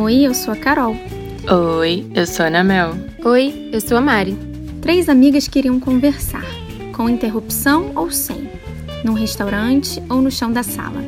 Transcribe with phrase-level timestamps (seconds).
[0.00, 0.96] Oi, eu sou a Carol.
[1.78, 2.94] Oi, eu sou a Ana Mel.
[3.24, 4.36] Oi, eu sou a Mari.
[4.80, 6.44] Três amigas queriam conversar,
[6.94, 8.48] com interrupção ou sem,
[9.04, 11.02] num restaurante ou no chão da sala,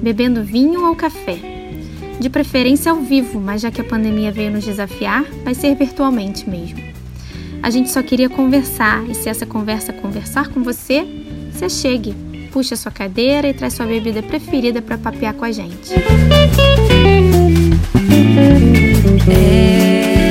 [0.00, 1.38] bebendo vinho ou café.
[2.18, 6.48] De preferência ao vivo, mas já que a pandemia veio nos desafiar, vai ser virtualmente
[6.48, 6.80] mesmo.
[7.62, 11.04] A gente só queria conversar e se essa conversa conversar com você,
[11.52, 12.14] se chegue,
[12.50, 15.92] puxa sua cadeira e traz sua bebida preferida para papear com a gente.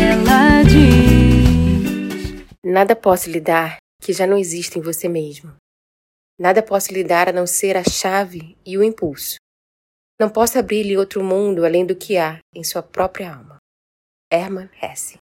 [0.09, 5.53] Ela diz: Nada posso lhe dar que já não existe em você mesmo.
[6.39, 9.35] Nada posso lhe dar a não ser a chave e o impulso.
[10.20, 13.57] Não posso abrir-lhe outro mundo além do que há em sua própria alma.
[14.31, 15.17] Hermann Hesse.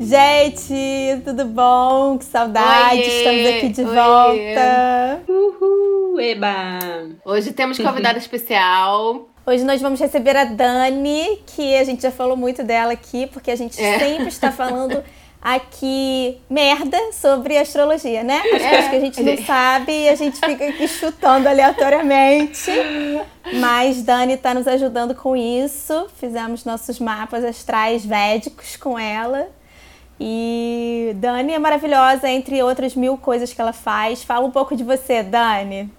[0.00, 2.18] Gente, tudo bom?
[2.18, 3.94] Que saudade, Oiê, estamos aqui de oiê.
[3.94, 5.22] volta.
[5.28, 6.78] Uhul, eba!
[7.24, 9.28] Hoje temos convidada especial.
[9.44, 13.50] Hoje nós vamos receber a Dani, que a gente já falou muito dela aqui, porque
[13.50, 13.98] a gente É.
[13.98, 15.02] sempre está falando
[15.40, 18.40] aqui merda sobre astrologia, né?
[18.54, 18.68] As É.
[18.70, 22.70] coisas que a gente não sabe e a gente fica aqui chutando aleatoriamente.
[23.60, 26.08] Mas Dani está nos ajudando com isso.
[26.16, 29.48] Fizemos nossos mapas astrais védicos com ela.
[30.20, 34.22] E Dani é maravilhosa, entre outras mil coisas que ela faz.
[34.24, 35.90] Fala um pouco de você, Dani.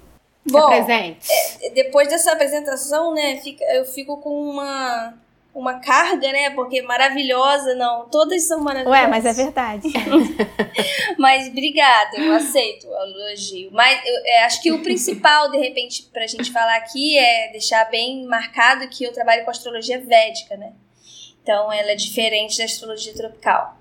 [0.51, 1.27] Bom, presente.
[1.73, 5.13] depois dessa apresentação, né, fica- eu fico com uma,
[5.59, 9.01] uma carga, né, porque maravilhosa, não, todas são maravilhosas.
[9.03, 9.87] Ué, mas é verdade.
[11.17, 13.69] Mas obrigada, eu aceito o elogio.
[13.73, 17.83] Mas eu é, acho que o principal, de repente, pra gente falar aqui é deixar
[17.89, 20.71] bem marcado que eu trabalho com astrologia védica, né?
[21.43, 23.77] Então ela é diferente da astrologia tropical.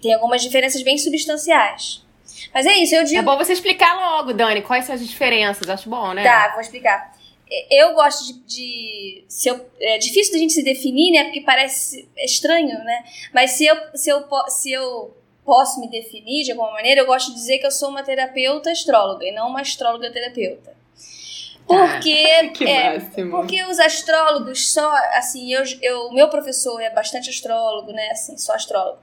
[0.00, 2.02] Tem algumas diferenças bem substanciais.
[2.54, 3.18] Mas é isso, eu digo.
[3.18, 5.68] É bom você explicar logo, Dani, quais são as diferenças.
[5.68, 6.22] Acho bom, né?
[6.22, 7.15] Tá, vou explicar.
[7.70, 8.40] Eu gosto de.
[8.44, 11.24] de- se eu, é difícil da gente se definir, né?
[11.24, 13.04] Porque parece estranho, né?
[13.32, 17.28] Mas se eu, se, eu, se eu posso me definir de alguma maneira, eu gosto
[17.28, 20.74] de dizer que eu sou uma terapeuta astróloga e não uma astróloga terapeuta.
[21.66, 22.26] Porque.
[22.54, 23.30] Que é, máximo.
[23.30, 28.54] porque os astrólogos só, assim, eu, eu, meu professor é bastante astrólogo, né, assim, só
[28.54, 28.98] astrólogo.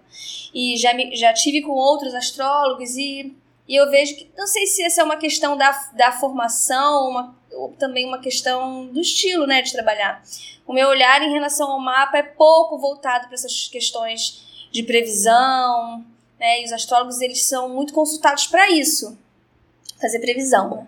[0.54, 3.36] E já, me, já tive com outros astrólogos e,
[3.68, 7.36] e eu vejo que, não sei se essa é uma questão da, da formação, uma,
[7.52, 10.22] ou também uma questão do estilo, né, de trabalhar.
[10.68, 16.06] O meu olhar em relação ao mapa é pouco voltado para essas questões de previsão,
[16.40, 19.18] né, e os astrólogos, eles são muito consultados para isso,
[20.00, 20.88] fazer previsão, né.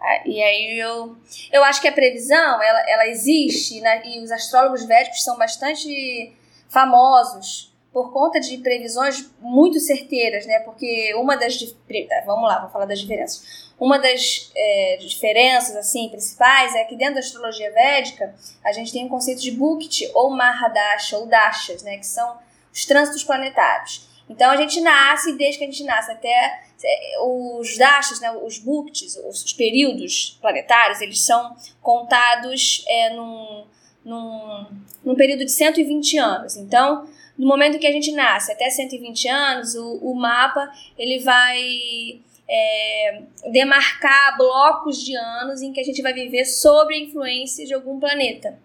[0.00, 1.16] Ah, E aí eu,
[1.52, 4.06] eu acho que a previsão, ela, ela existe, né?
[4.06, 6.32] e os astrólogos védicos são bastante
[6.68, 7.67] famosos
[7.98, 10.60] por conta de previsões muito certeiras, né?
[10.60, 11.58] Porque uma das...
[11.58, 13.72] tá, Vamos lá, vou falar das diferenças.
[13.76, 18.32] Uma das é, diferenças, assim, principais é que dentro da astrologia védica,
[18.64, 21.98] a gente tem o conceito de Bukti, ou Mahadasha, ou Dashas, né?
[21.98, 22.38] Que são
[22.72, 24.06] os trânsitos planetários.
[24.30, 28.58] Então, a gente nasce, desde que a gente nasce até é, os dashas, né, os
[28.58, 33.64] buktis, os, os períodos planetários, eles são contados é, num,
[34.04, 34.66] num,
[35.04, 36.56] num período de 120 anos.
[36.56, 42.20] Então, no momento que a gente nasce até 120 anos, o, o mapa ele vai
[42.48, 47.74] é, demarcar blocos de anos em que a gente vai viver sob a influência de
[47.74, 48.58] algum planeta.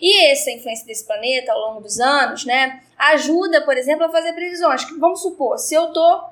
[0.00, 4.32] E essa influência desse planeta ao longo dos anos, né, ajuda, por exemplo, a fazer
[4.32, 4.82] previsões.
[4.98, 6.24] Vamos supor, se eu tô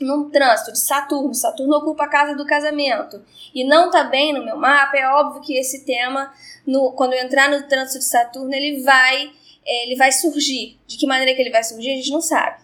[0.00, 3.22] num trânsito de Saturno, Saturno ocupa a casa do casamento
[3.54, 6.32] e não tá bem no meu mapa, é óbvio que esse tema,
[6.66, 9.32] no, quando eu entrar no trânsito de Saturno, ele vai,
[9.66, 10.78] ele vai surgir.
[10.86, 12.62] De que maneira que ele vai surgir, a gente não sabe.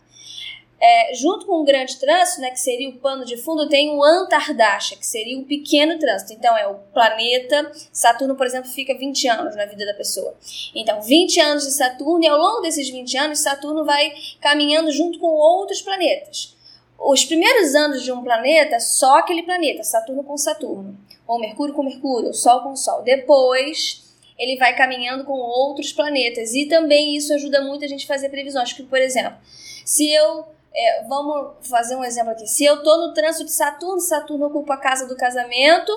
[0.83, 4.03] É, junto com o grande trânsito, né, que seria o pano de fundo, tem o
[4.03, 6.33] Antardasha, que seria o pequeno trânsito.
[6.33, 7.71] Então, é o planeta.
[7.93, 10.35] Saturno, por exemplo, fica 20 anos na vida da pessoa.
[10.75, 14.11] Então, 20 anos de Saturno, e ao longo desses 20 anos, Saturno vai
[14.41, 16.57] caminhando junto com outros planetas.
[16.99, 21.83] Os primeiros anos de um planeta, só aquele planeta, Saturno com Saturno, ou Mercúrio com
[21.83, 23.03] Mercúrio, ou Sol com Sol.
[23.03, 24.10] Depois,
[24.41, 26.55] ele vai caminhando com outros planetas.
[26.55, 28.73] E também isso ajuda muito a gente a fazer previsões.
[28.73, 29.37] Que, por exemplo,
[29.85, 32.47] se eu é, vamos fazer um exemplo aqui.
[32.47, 35.93] Se eu estou no trânsito de Saturno, Saturno ocupa a casa do casamento,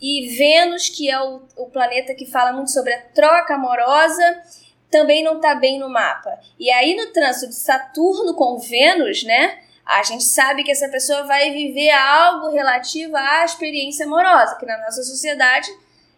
[0.00, 4.42] e Vênus, que é o, o planeta que fala muito sobre a troca amorosa,
[4.90, 6.38] também não está bem no mapa.
[6.58, 9.60] E aí, no trânsito de Saturno com Vênus, né?
[9.84, 14.78] A gente sabe que essa pessoa vai viver algo relativo à experiência amorosa, que na
[14.78, 15.68] nossa sociedade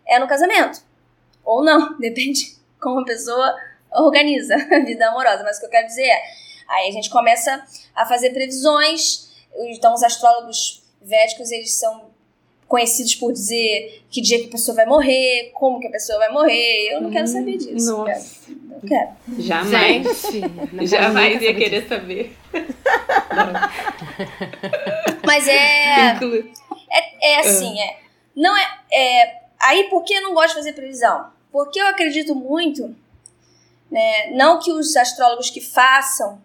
[0.07, 0.83] é no casamento.
[1.45, 3.55] Ou não, depende como a pessoa
[3.93, 5.43] organiza a vida amorosa.
[5.43, 6.23] Mas o que eu quero dizer é,
[6.69, 7.65] aí a gente começa
[7.95, 12.13] a fazer previsões, então os astrólogos védicos, eles são
[12.67, 16.33] conhecidos por dizer que dia que a pessoa vai morrer, como que a pessoa vai
[16.33, 16.89] morrer.
[16.93, 17.99] Eu não quero saber disso.
[17.99, 18.41] Nossa.
[18.49, 19.11] Não quero.
[19.39, 20.23] Jamais.
[20.23, 20.51] Gente,
[20.89, 22.37] Jamais ia querer saber.
[25.25, 26.19] Mas é.
[26.91, 27.99] É, é assim, é.
[28.35, 29.43] Não é, é.
[29.61, 31.33] Aí por que eu não gosto de fazer previsão?
[31.55, 32.97] Porque eu acredito muito,
[33.89, 34.33] né?
[34.33, 36.43] Não que os astrólogos que façam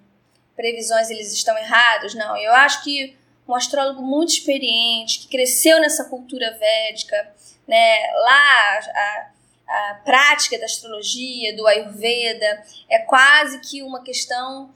[0.55, 2.37] previsões eles estão errados, não.
[2.37, 3.17] Eu acho que
[3.47, 7.33] um astrólogo muito experiente, que cresceu nessa cultura védica,
[7.67, 8.11] né?
[8.17, 9.29] Lá a,
[9.67, 14.69] a prática da astrologia, do Ayurveda, é quase que uma questão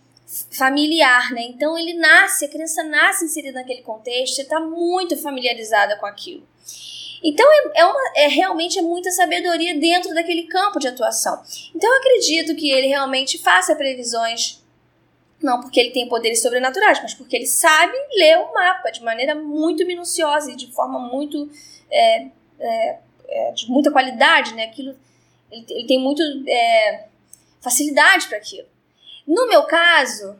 [0.49, 1.43] familiar, né?
[1.43, 6.51] Então ele nasce, a criança nasce inserida naquele contexto, está muito familiarizada com aquilo.
[7.23, 11.41] Então é, é, uma, é realmente é muita sabedoria dentro daquele campo de atuação.
[11.73, 14.61] Então eu acredito que ele realmente faça previsões,
[15.41, 19.35] não porque ele tem poderes sobrenaturais, mas porque ele sabe ler o mapa de maneira
[19.35, 21.49] muito minuciosa e de forma muito
[21.89, 22.27] é,
[22.59, 22.99] é,
[23.29, 24.65] é, de muita qualidade, né?
[24.65, 24.95] Aquilo
[25.53, 27.05] ele, ele tem muito é,
[27.61, 28.67] facilidade para aquilo.
[29.27, 30.35] No meu caso,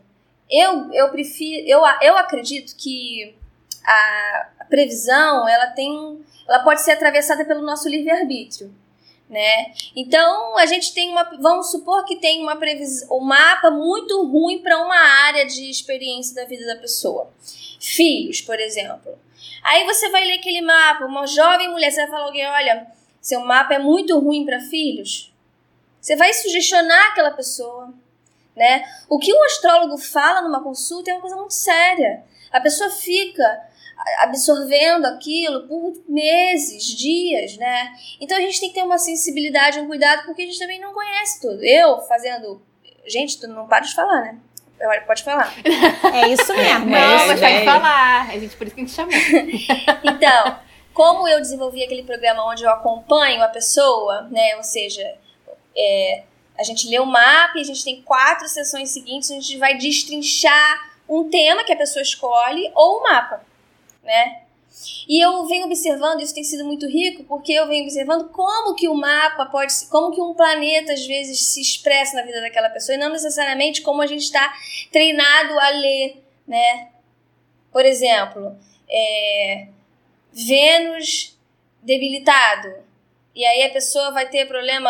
[0.50, 3.36] eu, eu prefiro, eu, eu acredito que
[3.86, 8.74] a, a previsão ela tem, ela pode ser atravessada pelo nosso livre arbítrio,
[9.30, 9.74] né?
[9.96, 14.60] Então a gente tem uma, vamos supor que tem uma previsão, um mapa muito ruim
[14.60, 17.32] para uma área de experiência da vida da pessoa,
[17.80, 19.18] filhos, por exemplo.
[19.64, 22.88] Aí você vai ler aquele mapa, uma jovem mulher, você vai falar alguém, olha,
[23.22, 25.34] seu mapa é muito ruim para filhos.
[26.02, 27.94] Você vai sugestionar aquela pessoa
[28.56, 28.84] né?
[29.10, 32.24] O que um astrólogo fala numa consulta é uma coisa muito séria.
[32.52, 33.62] A pessoa fica
[34.20, 37.94] absorvendo aquilo por meses, dias, né?
[38.20, 40.94] Então a gente tem que ter uma sensibilidade, um cuidado, porque a gente também não
[40.94, 41.64] conhece tudo.
[41.64, 42.62] Eu fazendo.
[43.06, 44.40] Gente, tu não para de falar, né?
[45.08, 45.54] Pode falar.
[46.14, 46.86] É isso mesmo.
[46.88, 47.42] Não, é mas isso.
[47.42, 48.30] pode falar.
[48.30, 49.14] A gente, por isso que a gente chamou.
[50.04, 50.60] Então,
[50.94, 54.56] como eu desenvolvi aquele programa onde eu acompanho a pessoa, né?
[54.58, 55.04] Ou seja,
[55.76, 56.24] é,
[56.58, 59.58] a gente lê o mapa e a gente tem quatro sessões seguintes onde a gente
[59.58, 63.42] vai destrinchar um tema que a pessoa escolhe ou o mapa,
[64.04, 64.44] né?
[65.08, 68.88] E eu venho observando, isso tem sido muito rico, porque eu venho observando como que
[68.88, 72.96] o mapa pode, como que um planeta às vezes se expressa na vida daquela pessoa
[72.96, 74.52] e não necessariamente como a gente está
[74.92, 76.90] treinado a ler, né?
[77.72, 78.58] Por exemplo,
[78.90, 79.68] é,
[80.32, 81.38] Vênus
[81.82, 82.74] debilitado,
[83.36, 84.90] e aí a pessoa vai ter problema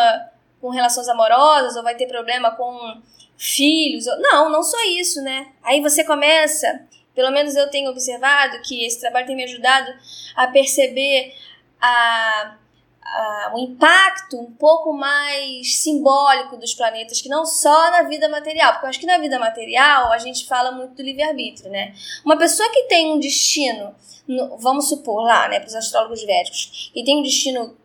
[0.60, 3.02] com relações amorosas ou vai ter problema com
[3.36, 4.06] filhos.
[4.18, 5.52] Não, não só isso, né?
[5.62, 9.92] Aí você começa, pelo menos eu tenho observado que esse trabalho tem me ajudado
[10.34, 11.34] a perceber
[11.80, 12.56] a,
[13.02, 18.72] a, o impacto um pouco mais simbólico dos planetas, que não só na vida material,
[18.72, 21.94] porque eu acho que na vida material a gente fala muito do livre-arbítrio, né?
[22.24, 23.94] Uma pessoa que tem um destino,
[24.26, 27.76] no, vamos supor lá, né, para os astrólogos védicos, que tem um destino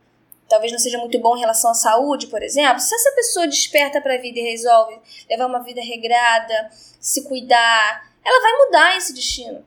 [0.49, 4.01] talvez não seja muito bom em relação à saúde, por exemplo, se essa pessoa desperta
[4.01, 4.99] para a vida e resolve
[5.29, 9.65] levar uma vida regrada, se cuidar, ela vai mudar esse destino.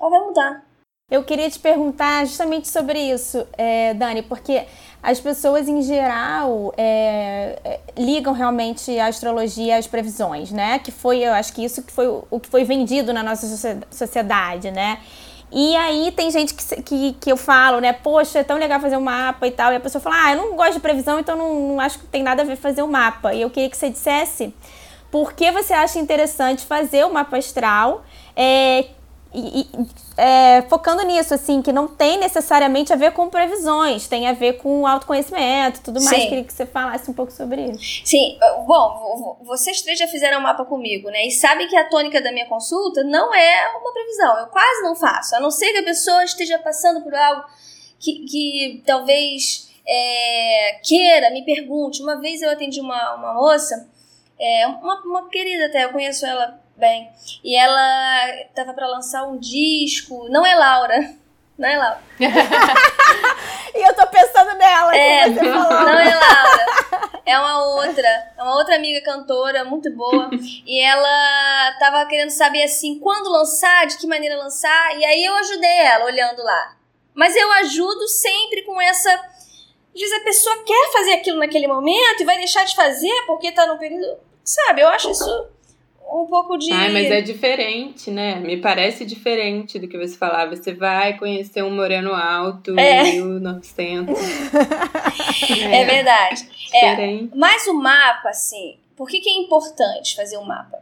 [0.00, 0.64] Ela vai mudar.
[1.10, 4.66] Eu queria te perguntar justamente sobre isso, é, Dani, porque
[5.00, 10.80] as pessoas em geral é, é, ligam realmente a astrologia às previsões, né?
[10.80, 13.46] Que foi, eu acho que isso que foi o, que foi vendido na nossa
[13.88, 14.98] sociedade, né?
[15.52, 17.92] E aí tem gente que, que, que eu falo, né?
[17.92, 19.72] Poxa, é tão legal fazer um mapa e tal.
[19.72, 22.06] E a pessoa fala, ah, eu não gosto de previsão, então não, não acho que
[22.06, 23.32] tem nada a ver fazer um mapa.
[23.32, 24.52] E eu queria que você dissesse
[25.10, 28.86] por que você acha interessante fazer o mapa astral é,
[29.34, 29.66] e,
[30.16, 34.54] é, focando nisso, assim, que não tem necessariamente a ver com previsões, tem a ver
[34.54, 36.22] com autoconhecimento tudo mais.
[36.22, 36.28] Sim.
[36.28, 38.02] Queria que você falasse um pouco sobre isso.
[38.04, 41.26] Sim, bom, vocês três já fizeram um mapa comigo, né?
[41.26, 44.96] E sabem que a tônica da minha consulta não é uma previsão, eu quase não
[44.96, 47.44] faço, a não ser que a pessoa esteja passando por algo
[47.98, 52.02] que, que talvez é, queira, me pergunte.
[52.02, 53.88] Uma vez eu atendi uma, uma moça,
[54.38, 57.10] é, uma, uma querida até, eu conheço ela bem.
[57.42, 60.28] E ela tava para lançar um disco.
[60.28, 61.14] Não é Laura.
[61.58, 62.02] Não é Laura.
[63.74, 64.94] e eu tô pensando nela.
[64.94, 66.76] É, não é Laura.
[67.24, 68.06] É uma outra.
[68.36, 70.28] É uma outra amiga cantora, muito boa.
[70.66, 74.98] e ela tava querendo saber assim, quando lançar, de que maneira lançar.
[74.98, 76.76] E aí eu ajudei ela, olhando lá.
[77.14, 79.10] Mas eu ajudo sempre com essa.
[79.10, 83.50] Às vezes a pessoa quer fazer aquilo naquele momento e vai deixar de fazer porque
[83.50, 84.25] tá num período.
[84.46, 85.48] Sabe, eu acho isso
[86.08, 86.72] um pouco de.
[86.72, 88.36] Ai, mas é diferente, né?
[88.36, 90.54] Me parece diferente do que você falava.
[90.54, 93.02] Você vai conhecer um moreno alto, É.
[93.02, 94.14] 1900.
[95.72, 96.48] É verdade.
[96.72, 97.30] Diferente.
[97.34, 100.78] Mas o mapa, assim, Por que, que é importante fazer um mapa?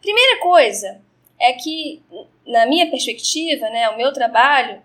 [0.00, 1.00] Primeira coisa
[1.38, 2.00] é que,
[2.46, 4.80] na minha perspectiva, né, o meu trabalho,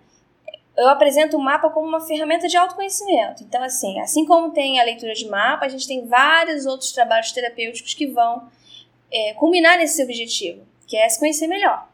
[0.76, 3.44] eu apresento o mapa como uma ferramenta de autoconhecimento.
[3.44, 7.32] Então, assim, assim como tem a leitura de mapa, a gente tem vários outros trabalhos
[7.32, 8.48] terapêuticos que vão
[9.12, 11.88] é, culminar nesse objetivo, que é se conhecer melhor.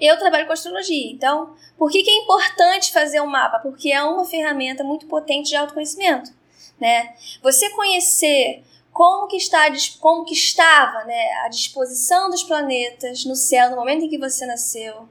[0.00, 3.58] Eu trabalho com astrologia, então, por que, que é importante fazer um mapa?
[3.58, 6.30] Porque é uma ferramenta muito potente de autoconhecimento,
[6.78, 7.14] né?
[7.42, 8.62] Você conhecer
[8.96, 9.66] como que está
[10.00, 14.46] como que estava né, a disposição dos planetas no céu no momento em que você
[14.46, 15.06] nasceu,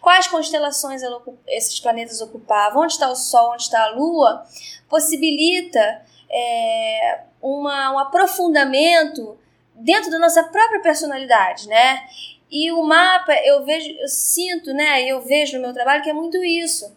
[0.00, 1.02] quais constelações
[1.46, 4.44] esses planetas ocupavam, onde está o Sol, onde está a Lua,
[4.88, 9.38] possibilita é, uma, um aprofundamento
[9.72, 12.08] dentro da nossa própria personalidade, né?
[12.50, 15.04] E o mapa, eu vejo, eu sinto, né?
[15.04, 16.92] Eu vejo no meu trabalho que é muito isso.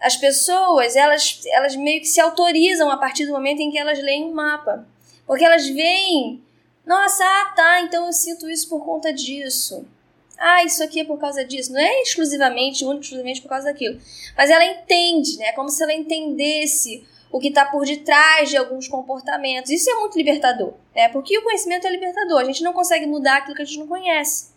[0.00, 3.98] As pessoas, elas, elas meio que se autorizam a partir do momento em que elas
[3.98, 4.86] leem um mapa.
[5.32, 6.42] Porque elas veem,
[6.84, 9.86] nossa, ah, tá, então eu sinto isso por conta disso.
[10.36, 11.72] Ah, isso aqui é por causa disso.
[11.72, 13.98] Não é exclusivamente, único, exclusivamente por causa daquilo.
[14.36, 15.46] Mas ela entende, né?
[15.46, 19.70] É como se ela entendesse o que está por detrás de alguns comportamentos.
[19.70, 21.08] Isso é muito libertador, né?
[21.08, 22.40] Porque o conhecimento é libertador.
[22.40, 24.50] A gente não consegue mudar aquilo que a gente não conhece,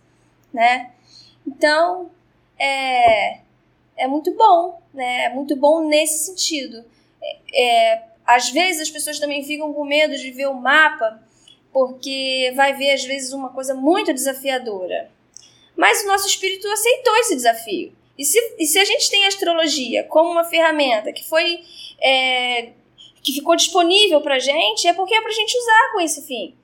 [0.52, 0.92] né?
[1.48, 2.12] Então,
[2.60, 3.40] é,
[3.96, 5.24] é muito bom, né?
[5.24, 6.84] É muito bom nesse sentido.
[7.54, 11.22] É, é às vezes as pessoas também ficam com medo de ver o mapa,
[11.72, 15.12] porque vai ver às vezes uma coisa muito desafiadora.
[15.76, 17.94] Mas o nosso espírito aceitou esse desafio.
[18.18, 21.60] E se, e se a gente tem a astrologia como uma ferramenta que foi
[22.02, 22.70] é,
[23.22, 26.56] que ficou disponível para gente, é porque é para a gente usar com esse fim.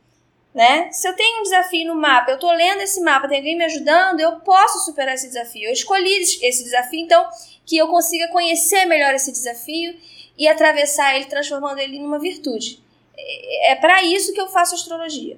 [0.53, 0.91] Né?
[0.91, 3.63] Se eu tenho um desafio no mapa, eu estou lendo esse mapa, tem alguém me
[3.65, 5.67] ajudando, eu posso superar esse desafio.
[5.67, 7.25] Eu escolhi esse desafio, então,
[7.65, 9.95] que eu consiga conhecer melhor esse desafio
[10.37, 12.83] e atravessar ele, transformando ele numa virtude.
[13.17, 15.37] É, é para isso que eu faço astrologia.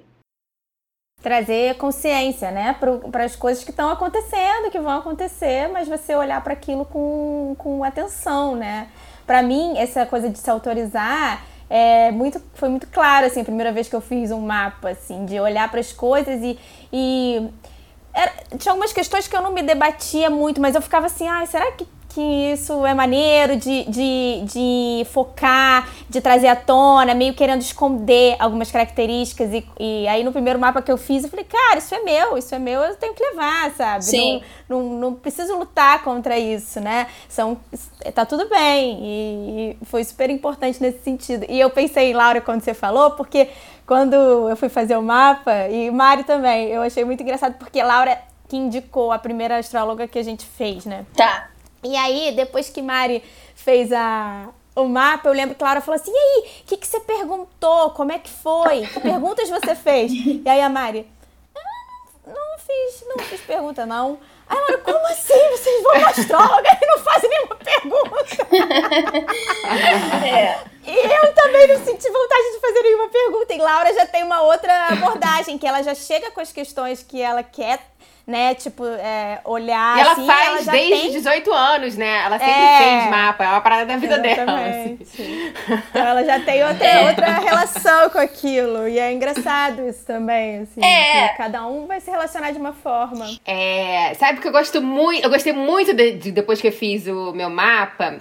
[1.22, 2.76] Trazer consciência, né,
[3.10, 7.54] para as coisas que estão acontecendo, que vão acontecer, mas você olhar para aquilo com,
[7.56, 8.88] com atenção, né?
[9.26, 13.72] Para mim, essa coisa de se autorizar é muito, foi muito claro, assim, a primeira
[13.72, 16.58] vez que eu fiz um mapa, assim, de olhar para as coisas e,
[16.92, 17.48] e
[18.12, 21.44] era, tinha algumas questões que eu não me debatia muito, mas eu ficava assim, ah,
[21.46, 21.84] será que
[22.14, 28.36] que isso é maneiro de, de, de focar, de trazer à tona, meio querendo esconder
[28.38, 29.52] algumas características.
[29.52, 32.38] E, e aí no primeiro mapa que eu fiz, eu falei, cara, isso é meu,
[32.38, 34.04] isso é meu, eu tenho que levar, sabe?
[34.04, 34.40] Sim.
[34.68, 37.08] Não, não, não preciso lutar contra isso, né?
[37.28, 37.58] São,
[38.14, 38.98] tá tudo bem.
[39.02, 41.44] E, e foi super importante nesse sentido.
[41.48, 43.48] E eu pensei Laura quando você falou, porque
[43.84, 48.16] quando eu fui fazer o mapa, e Mari também, eu achei muito engraçado, porque Laura
[48.46, 51.04] que indicou a primeira astróloga que a gente fez, né?
[51.16, 51.48] Tá.
[51.84, 53.22] E aí, depois que Mari
[53.54, 56.86] fez a, o mapa, eu lembro que Laura falou assim: e aí, o que, que
[56.86, 57.90] você perguntou?
[57.90, 58.86] Como é que foi?
[58.86, 60.10] Que perguntas você fez?
[60.12, 61.06] E aí a Mari,
[61.54, 61.60] ah,
[62.26, 64.18] não fiz, não fiz pergunta, não.
[64.48, 65.48] Aí Laura, como assim?
[65.50, 68.46] Vocês vão uma astróloga e não fazem nenhuma pergunta?
[70.24, 70.74] É.
[70.86, 73.54] E eu também não senti vontade de fazer nenhuma pergunta.
[73.54, 77.20] E Laura já tem uma outra abordagem, que ela já chega com as questões que
[77.22, 77.78] ela quer
[78.26, 79.98] né, tipo, é, olhar.
[79.98, 81.12] E ela assim, faz ela desde tem...
[81.12, 82.22] 18 anos, né?
[82.24, 82.78] Ela sempre É.
[82.78, 84.60] fez mapa, é uma parada da vida dela.
[84.60, 84.98] assim.
[85.90, 88.88] Então ela já tem outra, outra relação com aquilo.
[88.88, 90.82] E é engraçado isso também, assim.
[90.82, 91.28] É.
[91.36, 93.26] cada um vai se relacionar de uma forma.
[93.44, 97.06] É, sabe que eu gosto muito, eu gostei muito de, de- depois que eu fiz
[97.06, 98.16] o meu mapa,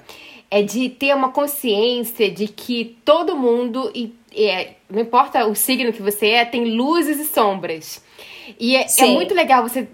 [0.52, 5.94] é de ter uma consciência de que todo mundo, e, é, não importa o signo
[5.94, 8.04] que você é, tem luzes e sombras.
[8.60, 9.88] E é, é muito legal você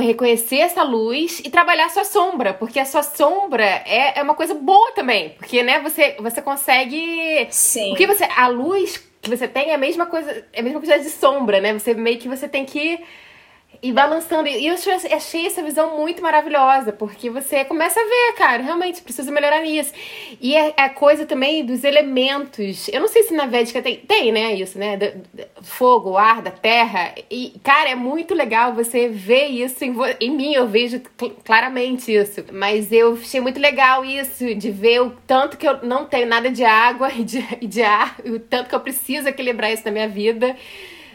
[0.00, 4.34] reconhecer essa luz e trabalhar a sua sombra, porque a sua sombra é, é uma
[4.34, 7.92] coisa boa também, porque né, você, você consegue Sim.
[7.92, 8.24] o que você.
[8.24, 10.44] A luz que você tem é a mesma coisa.
[10.52, 11.72] É a mesma coisa de sombra, né?
[11.72, 12.98] Você meio que você tem que
[13.82, 14.48] ir balançando.
[14.48, 14.74] E eu
[15.14, 19.92] achei, essa visão muito maravilhosa, porque você começa a ver, cara, realmente preciso melhorar nisso.
[20.40, 22.88] E é a coisa também dos elementos.
[22.88, 24.54] Eu não sei se na Védica tem, tem, né?
[24.54, 24.96] Isso, né?
[24.96, 27.12] Do- do- fogo, ar, da terra.
[27.30, 30.54] E, cara, é muito legal você ver isso em, em mim.
[30.54, 32.44] Eu vejo cl- claramente isso.
[32.52, 36.50] Mas eu achei muito legal isso, de ver o tanto que eu não tenho nada
[36.50, 39.84] de água e de, e de ar, e o tanto que eu preciso equilibrar isso
[39.84, 40.56] na minha vida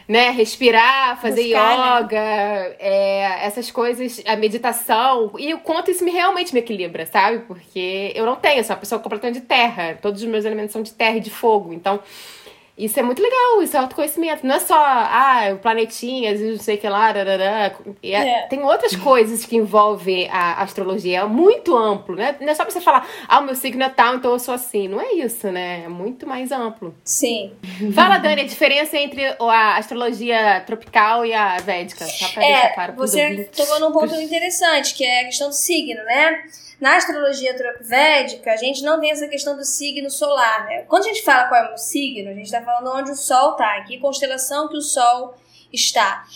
[0.08, 2.00] né, respirar, fazer Buscar, né?
[2.00, 7.40] yoga, é, essas coisas, a meditação, e o quanto isso me realmente me equilibra, sabe?
[7.40, 10.72] Porque eu não tenho, eu sou uma pessoa completamente de terra, todos os meus elementos
[10.72, 12.00] são de terra e de fogo, então
[12.78, 14.46] Isso é muito legal, isso é autoconhecimento.
[14.46, 17.74] Não é só, ah, planetinhas não sei o que lá, darará.
[18.00, 18.46] É, é.
[18.46, 21.20] tem outras coisas que envolvem a astrologia.
[21.20, 22.36] É muito amplo, né?
[22.40, 24.54] Não é só pra você falar, ah, o meu signo é tal, então eu sou
[24.54, 24.86] assim.
[24.86, 25.82] Não é isso, né?
[25.84, 26.94] É muito mais amplo.
[27.02, 27.52] Sim.
[27.92, 32.04] Fala, Dani, a diferença entre a astrologia tropical e a védica.
[32.04, 36.02] Só pra é, claro Você tocou num ponto interessante, que é a questão do signo,
[36.04, 36.44] né?
[36.80, 40.84] Na astrologia védica, a gente não tem essa questão do signo solar, né?
[40.86, 43.52] Quando a gente fala qual é o signo, a gente está falando onde o Sol
[43.52, 45.34] está, em que constelação que o Sol
[45.72, 46.26] está.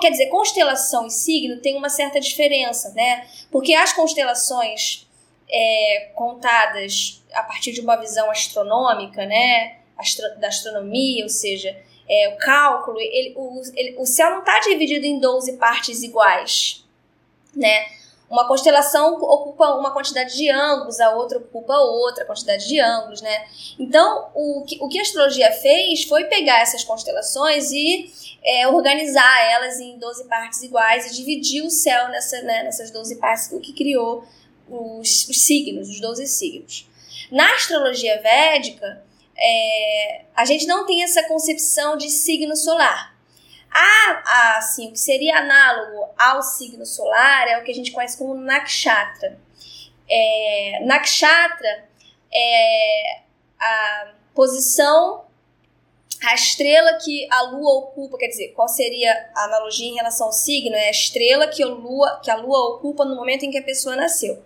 [0.00, 3.28] Quer dizer, constelação e signo tem uma certa diferença, né?
[3.50, 5.06] Porque as constelações
[5.50, 9.80] é, contadas a partir de uma visão astronômica, né?
[9.98, 11.76] Astro da astronomia, ou seja,
[12.08, 16.84] é, o cálculo, ele, o, ele, o céu não está dividido em 12 partes iguais,
[17.54, 17.86] né?
[18.32, 23.44] Uma constelação ocupa uma quantidade de ângulos, a outra ocupa outra quantidade de ângulos, né?
[23.78, 28.10] Então, o que, o que a astrologia fez foi pegar essas constelações e
[28.42, 33.16] é, organizar elas em 12 partes iguais e dividir o céu nessa, né, nessas 12
[33.16, 34.24] partes, o que criou
[34.66, 36.88] os, os signos, os 12 signos.
[37.30, 39.04] Na astrologia védica,
[39.36, 43.11] é, a gente não tem essa concepção de signo solar.
[43.74, 48.18] A, assim, o que seria análogo ao signo solar é o que a gente conhece
[48.18, 49.38] como nakshatra.
[50.10, 51.88] É, nakshatra
[52.32, 53.20] é
[53.58, 55.24] a posição,
[56.22, 60.32] a estrela que a lua ocupa, quer dizer, qual seria a analogia em relação ao
[60.32, 60.76] signo?
[60.76, 63.62] É a estrela que a lua, que a lua ocupa no momento em que a
[63.62, 64.42] pessoa nasceu.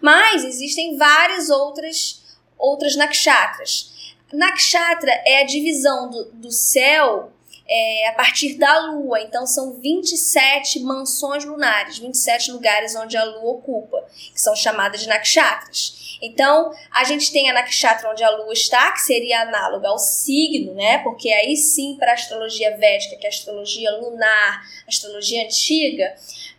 [0.00, 2.22] Mas existem várias outras,
[2.58, 4.14] outras nakshatras.
[4.32, 7.32] Nakshatra é a divisão do, do céu
[7.68, 9.20] é, a partir da Lua.
[9.20, 15.08] Então, são 27 mansões lunares, 27 lugares onde a Lua ocupa, que são chamadas de
[15.08, 16.18] nakshatras.
[16.22, 20.74] Então, a gente tem a nakshatra onde a Lua está, que seria análoga ao signo,
[20.74, 20.98] né?
[20.98, 26.14] Porque aí sim, para a astrologia védica, que é a astrologia lunar, a astrologia antiga,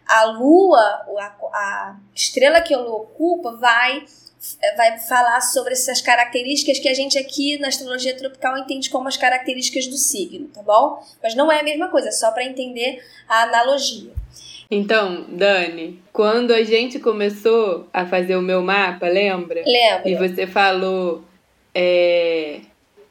[0.05, 4.05] a Lua, a, a estrela que a Lua ocupa, vai
[4.75, 9.17] vai falar sobre essas características que a gente aqui na astrologia tropical entende como as
[9.17, 11.03] características do signo, tá bom?
[11.21, 14.11] Mas não é a mesma coisa, é só para entender a analogia.
[14.69, 19.63] Então, Dani, quando a gente começou a fazer o meu mapa, lembra?
[19.65, 20.09] Lembro.
[20.09, 21.23] E você falou.
[21.73, 22.59] É...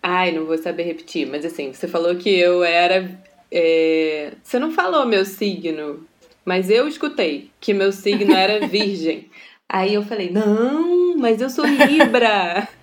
[0.02, 3.10] Ai, não vou saber repetir, mas assim, você falou que eu era.
[3.50, 4.32] É...
[4.42, 6.06] Você não falou meu signo,
[6.44, 9.30] mas eu escutei que meu signo era virgem.
[9.68, 12.68] Aí eu falei, não, mas eu sou Libra.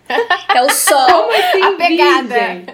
[0.53, 1.07] É o sol.
[1.07, 2.35] Como assim, a pegada.
[2.35, 2.65] Virgem?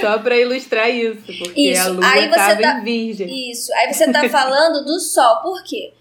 [0.00, 1.82] Só para ilustrar isso, porque isso.
[1.82, 2.78] a lua estava tá...
[2.78, 3.50] em virgem.
[3.50, 3.72] Isso.
[3.74, 5.42] Aí você tá falando do sol.
[5.42, 5.92] Por quê?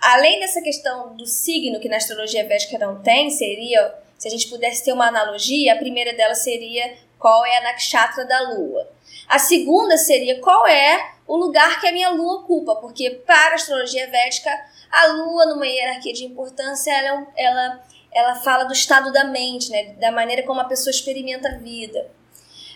[0.00, 4.48] Além dessa questão do signo, que na astrologia védica não tem, seria, se a gente
[4.48, 8.88] pudesse ter uma analogia, a primeira dela seria qual é a nakshatra da lua.
[9.26, 13.54] A segunda seria qual é o lugar que a minha lua ocupa, porque para a
[13.54, 14.50] astrologia védica
[14.94, 19.70] a lua, numa hierarquia de importância, ela, é ela, ela fala do estado da mente,
[19.70, 19.94] né?
[19.94, 22.10] da maneira como a pessoa experimenta a vida.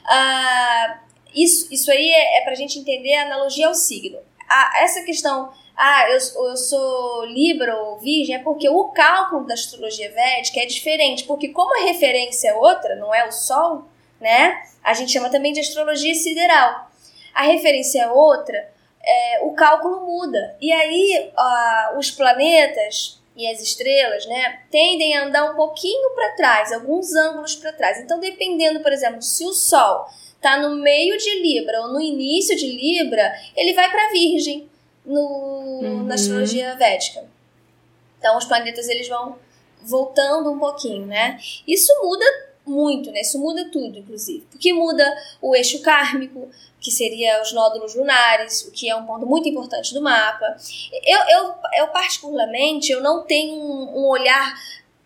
[0.04, 1.00] Ah,
[1.34, 4.18] isso, isso aí é, é para a gente entender a analogia ao signo.
[4.48, 9.54] Ah, essa questão, ah, eu, eu sou Libra ou Virgem, é porque o cálculo da
[9.54, 13.84] astrologia védica é diferente, porque como a referência é outra, não é o Sol,
[14.20, 14.62] né?
[14.82, 16.90] A gente chama também de astrologia sideral.
[17.34, 18.72] A referência é outra,
[19.08, 20.54] é, o cálculo muda.
[20.60, 26.34] E aí uh, os planetas e as estrelas, né, tendem a andar um pouquinho para
[26.34, 27.98] trás, alguns ângulos para trás.
[27.98, 32.56] Então, dependendo, por exemplo, se o Sol está no meio de Libra ou no início
[32.56, 34.68] de Libra, ele vai para Virgem
[35.06, 36.02] no, uhum.
[36.02, 37.24] na astrologia védica.
[38.18, 39.38] Então, os planetas eles vão
[39.82, 41.38] voltando um pouquinho, né?
[41.64, 42.24] Isso muda
[42.68, 43.20] muito, né?
[43.20, 44.46] Isso muda tudo, inclusive.
[44.50, 45.04] Porque muda
[45.40, 46.48] o eixo kármico,
[46.80, 50.56] que seria os nódulos lunares, o que é um ponto muito importante do mapa.
[51.04, 54.54] Eu, eu, eu particularmente, eu não tenho um, um olhar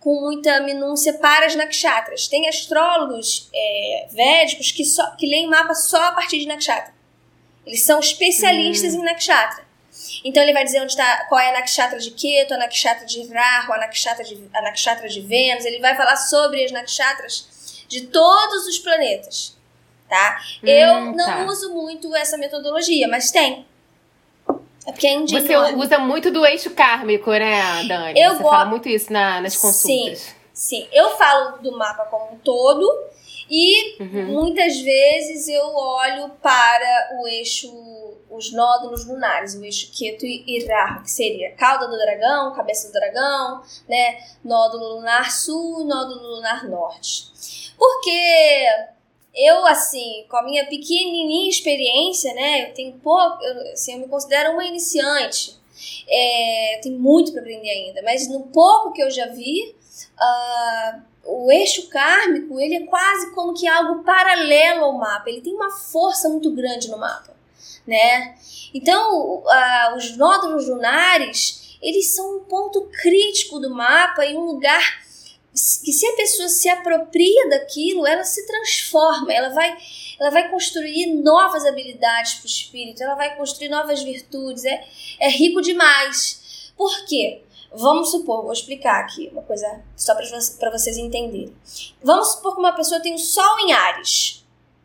[0.03, 2.27] com muita minúcia para as nakshatras.
[2.27, 6.93] Tem astrólogos é, védicos que, só, que leem mapa só a partir de nakshatra.
[7.65, 9.01] Eles são especialistas uhum.
[9.01, 9.62] em nakshatra.
[10.25, 13.27] Então ele vai dizer onde está, qual é a nakshatra de Ketu, a nakshatra de
[13.27, 15.65] Rahu, a nakshatra de, a nakshatra de Vênus.
[15.65, 19.57] Ele vai falar sobre as nakshatras de todos os planetas
[20.13, 20.39] tá?
[20.63, 21.45] Hum, eu não tá.
[21.47, 23.65] uso muito essa metodologia, mas tem.
[24.87, 28.21] É porque é Você usa muito do eixo kármico, né, Dani?
[28.21, 30.19] Eu Você fala muito isso na, nas consultas.
[30.19, 30.89] Sim, sim.
[30.93, 32.87] Eu falo do mapa como um todo
[33.55, 34.27] e uhum.
[34.29, 37.71] muitas vezes eu olho para o eixo,
[38.31, 42.95] os nódulos lunares, o eixo Ketu e Rahu, que seria cauda do dragão, cabeça do
[42.95, 44.25] dragão, né?
[44.43, 47.75] Nódulo lunar sul, nódulo lunar norte.
[47.77, 48.67] Porque
[49.35, 54.09] eu, assim, com a minha pequenininha experiência, né, eu tenho pouco, eu, assim, eu me
[54.09, 55.61] considero uma iniciante.
[56.09, 59.75] É, tem muito para aprender ainda, mas no pouco que eu já vi,
[60.15, 65.31] uh, o eixo kármico, ele é quase como que algo paralelo ao mapa.
[65.31, 67.35] Ele tem uma força muito grande no mapa,
[67.87, 68.37] né?
[68.75, 69.43] Então,
[69.97, 75.03] os nódulos lunares, eles são um ponto crítico do mapa e um lugar
[75.53, 79.77] que se a pessoa se apropria daquilo, ela se transforma, ela vai,
[80.19, 84.83] ela vai construir novas habilidades para o espírito, ela vai construir novas virtudes, é,
[85.21, 86.73] é rico demais.
[86.75, 87.43] Por quê?
[87.75, 91.57] Vamos supor, vou explicar aqui uma coisa só para vocês entenderem.
[92.03, 94.45] Vamos supor que uma pessoa tem o Sol em Ares.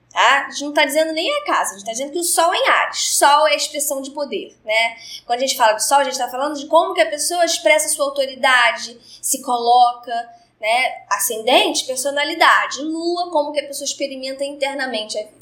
[0.10, 0.46] Tá?
[0.46, 2.54] A gente não está dizendo nem a casa, a gente está dizendo que o Sol
[2.54, 3.16] é em Ares.
[3.16, 4.96] Sol é a expressão de poder, né?
[5.26, 7.44] Quando a gente fala de Sol, a gente está falando de como que a pessoa
[7.44, 11.06] expressa sua autoridade, se coloca, né?
[11.10, 12.82] Ascendente, personalidade.
[12.82, 15.38] Lua, como que a pessoa experimenta internamente a vida.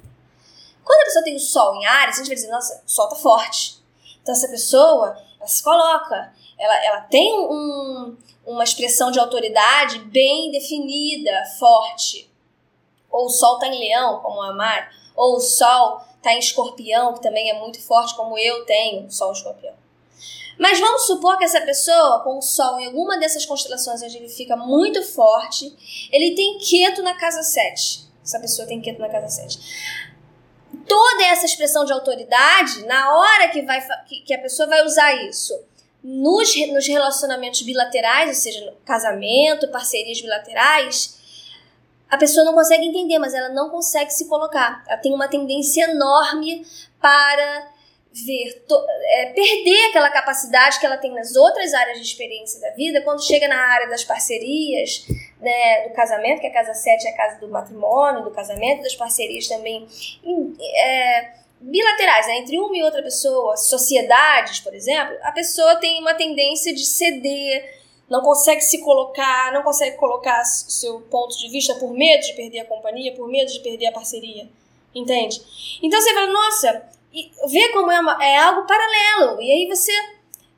[0.83, 3.07] Quando a pessoa tem o Sol em Ares, a gente vai dizer, nossa, o Sol
[3.07, 3.77] tá forte.
[4.21, 6.33] Então essa pessoa, ela se coloca,
[6.65, 12.29] ela, ela tem um, uma expressão de autoridade bem definida, forte.
[13.09, 17.13] Ou o Sol tá em Leão, como a Mar, ou o Sol tá em Escorpião,
[17.13, 19.73] que também é muito forte, como eu tenho, Sol Escorpião.
[20.57, 24.29] Mas vamos supor que essa pessoa, com o Sol em alguma dessas constelações onde ele
[24.29, 28.05] fica muito forte, ele tem Queto na casa 7.
[28.23, 29.59] Essa pessoa tem Queto na casa 7.
[30.87, 33.85] Toda essa expressão de autoridade, na hora que, vai,
[34.25, 35.53] que a pessoa vai usar isso
[36.07, 41.19] nos, nos relacionamentos bilaterais, ou seja, casamento, parcerias bilaterais,
[42.07, 44.83] a pessoa não consegue entender, mas ela não consegue se colocar.
[44.87, 46.63] Ela tem uma tendência enorme
[47.01, 47.71] para
[48.13, 53.01] ver, é, perder aquela capacidade que ela tem nas outras áreas de experiência da vida,
[53.01, 55.07] quando chega na área das parcerias,
[55.41, 58.95] né, do casamento, que a casa 7 é a casa do matrimônio, do casamento, das
[58.95, 59.87] parcerias também
[60.61, 66.13] é, bilaterais, né, entre uma e outra pessoa, sociedades, por exemplo, a pessoa tem uma
[66.13, 71.91] tendência de ceder, não consegue se colocar, não consegue colocar seu ponto de vista por
[71.91, 74.47] medo de perder a companhia, por medo de perder a parceria.
[74.93, 75.41] Entende?
[75.81, 76.89] Então você fala, nossa,
[77.47, 79.41] ver como é, uma, é algo paralelo.
[79.41, 79.91] E aí você.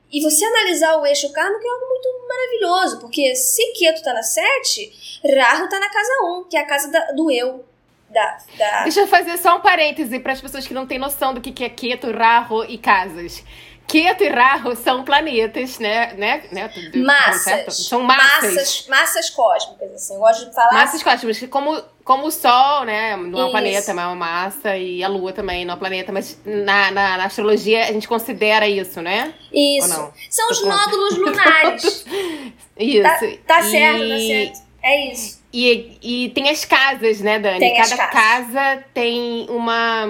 [0.10, 4.24] E você analisar o eixo kármico é algo muito maravilhoso, porque se Keto tá na
[4.24, 7.65] 7, Rahu tá na casa 1, que é a casa da, do eu.
[8.10, 8.84] Da, da...
[8.84, 11.63] Deixa eu fazer só um parêntese para as pessoas que não têm noção do que
[11.63, 13.43] é Keto, Rahu e casas.
[13.88, 16.13] Keto e Rahu são planetas, né?
[16.13, 17.88] né, né massas.
[17.88, 18.54] São massas.
[18.54, 18.88] massas.
[18.88, 20.13] Massas cósmicas, assim.
[20.15, 20.74] Eu gosto de falar.
[20.74, 23.15] Massas cósmicas, como, como o Sol, né?
[23.15, 24.78] Não é um planeta, mas é uma massa.
[24.78, 26.12] E a Lua também não é um planeta.
[26.12, 29.34] Mas na, na, na astrologia a gente considera isso, né?
[29.54, 30.13] Isso.
[30.30, 32.06] São os nódulos lunares.
[32.78, 33.04] isso.
[33.04, 34.60] Tá, tá certo, tá certo.
[34.84, 35.37] É isso.
[35.60, 37.58] E, e tem as casas, né, Dani?
[37.58, 40.06] Tem Cada casa tem uma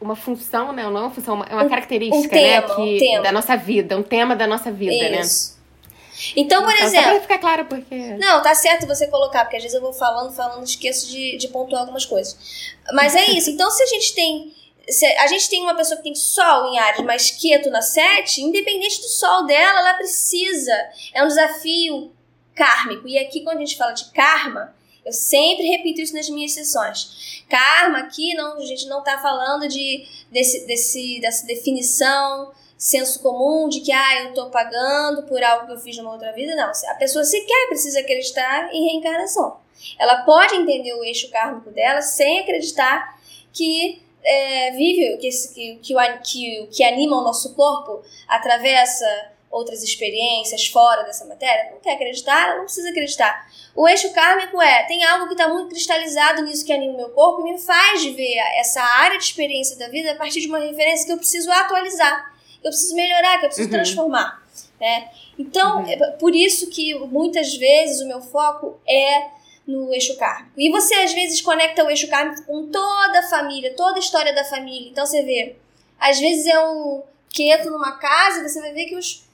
[0.00, 0.82] uma função, né?
[0.82, 2.74] Não é uma função, é uma um, característica, um tema, né?
[2.74, 3.22] Que, um tema.
[3.22, 5.20] Da nossa vida, um tema da nossa vida, né?
[5.20, 5.52] Isso.
[5.52, 6.32] né?
[6.34, 7.04] Então, por então, exemplo.
[7.04, 7.94] Só pra ficar claro, porque.
[8.18, 11.46] Não, tá certo você colocar, porque às vezes eu vou falando, falando, esqueço de, de
[11.46, 12.36] pontuar algumas coisas.
[12.92, 13.50] Mas é isso.
[13.50, 14.52] Então, se a gente tem.
[14.88, 18.42] Se a gente tem uma pessoa que tem sol em Ares, mas quieto na 7,
[18.42, 20.74] independente do sol dela, ela precisa.
[21.14, 22.12] É um desafio
[22.54, 23.06] kármico.
[23.08, 27.44] E aqui, quando a gente fala de karma, eu sempre repito isso nas minhas sessões.
[27.48, 33.68] Karma aqui, não, a gente não está falando de, desse, desse, dessa definição, senso comum
[33.68, 36.54] de que ah, eu estou pagando por algo que eu fiz numa outra vida.
[36.54, 39.58] Não, a pessoa sequer precisa acreditar em reencarnação.
[39.98, 43.18] Ela pode entender o eixo kármico dela sem acreditar
[43.52, 49.84] que é, vive, que, que, que, o, que, que anima o nosso corpo atravessa outras
[49.84, 51.70] experiências fora dessa matéria.
[51.70, 53.48] Não quer acreditar, não precisa acreditar.
[53.74, 57.10] O eixo kármico é, tem algo que está muito cristalizado nisso que anima o meu
[57.10, 60.58] corpo e me faz ver essa área de experiência da vida a partir de uma
[60.58, 63.74] referência que eu preciso atualizar, que eu preciso melhorar, que eu preciso uhum.
[63.74, 64.42] transformar.
[64.80, 65.08] Né?
[65.38, 65.88] Então, uhum.
[65.88, 69.28] é por isso que muitas vezes o meu foco é
[69.66, 70.52] no eixo kármico.
[70.58, 74.34] E você às vezes conecta o eixo kármico com toda a família, toda a história
[74.34, 74.90] da família.
[74.90, 75.56] Então você vê,
[75.98, 79.24] às vezes é um quieto numa casa, você vai ver que os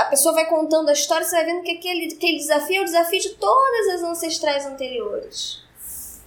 [0.00, 2.84] a pessoa vai contando a história, você vai vendo que aquele, aquele desafio é o
[2.84, 5.66] desafio de todas as ancestrais anteriores.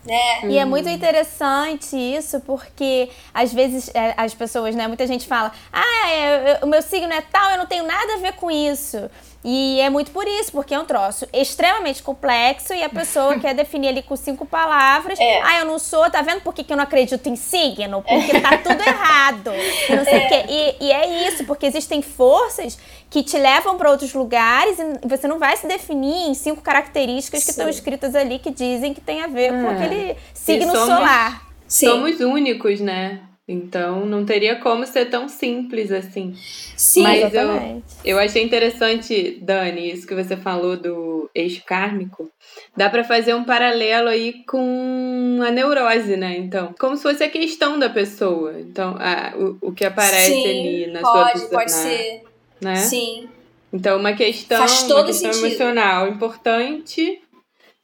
[0.04, 0.50] Né?
[0.50, 4.88] E é muito interessante isso, porque às vezes é, as pessoas, né?
[4.88, 8.18] Muita gente fala, ah, é, o meu signo é tal, eu não tenho nada a
[8.18, 8.98] ver com isso.
[9.44, 13.56] E é muito por isso, porque é um troço extremamente complexo e a pessoa quer
[13.56, 15.20] definir ali com cinco palavras.
[15.20, 15.42] É.
[15.42, 18.04] Ah, eu não sou, tá vendo por que, que eu não acredito em signo?
[18.04, 19.52] Porque tá tudo errado.
[19.90, 20.26] Não sei é.
[20.26, 20.46] o quê.
[20.48, 22.78] E, e é isso, porque existem forças
[23.10, 27.42] que te levam para outros lugares e você não vai se definir em cinco características
[27.42, 27.46] Sim.
[27.46, 30.88] que estão escritas ali que dizem que tem a ver com aquele aquele signo somos-
[30.88, 31.48] solar.
[31.68, 33.22] Sim, Somos únicos, né?
[33.48, 36.34] Então não teria como ser tão simples assim.
[36.78, 37.02] sim.
[37.04, 37.84] Mas eu, Exatamente.
[38.06, 42.30] eu achei interessante, Dani, isso que você falou do eixo kármico.
[42.78, 46.38] Dá pra fazer um paralelo aí com a neurose, né?
[46.38, 48.60] Então, como se fosse a questão da pessoa.
[48.60, 52.24] Então, a- o, o que aparece Sim, ali na sua pode, pode na- ser.
[52.62, 52.76] né?
[52.76, 53.28] Sim.
[53.74, 55.46] Então, uma questão, uma questão sentido.
[55.48, 57.22] emocional importante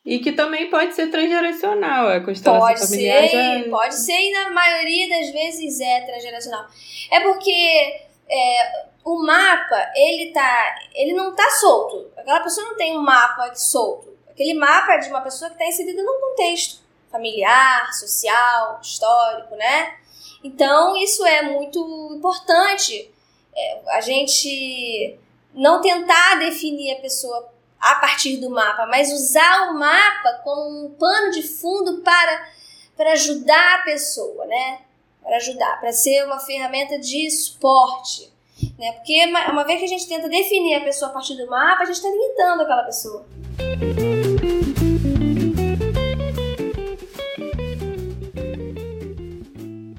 [0.08, 2.08] e que também pode ser transgeracional.
[2.08, 3.70] A constelação Pode familiar ser, já...
[3.70, 6.66] pode ser, e na maioria das vezes é transgeracional.
[7.12, 10.76] É porque é, o mapa, ele tá.
[10.96, 12.10] Ele não tá solto.
[12.16, 14.18] Aquela pessoa não tem um mapa solto.
[14.30, 19.94] Aquele mapa é de uma pessoa que está inserida num contexto familiar, social, histórico, né?
[20.42, 23.12] Então, isso é muito importante.
[23.54, 25.20] É, a gente
[25.54, 30.92] não tentar definir a pessoa a partir do mapa, mas usar o mapa como um
[30.92, 32.48] pano de fundo para,
[32.96, 34.80] para ajudar a pessoa, né?
[35.22, 38.32] Para ajudar, para ser uma ferramenta de suporte.
[38.78, 38.92] Né?
[38.94, 41.84] Porque uma uma vez que a gente tenta definir a pessoa a partir do mapa,
[41.84, 43.26] a gente está limitando aquela pessoa.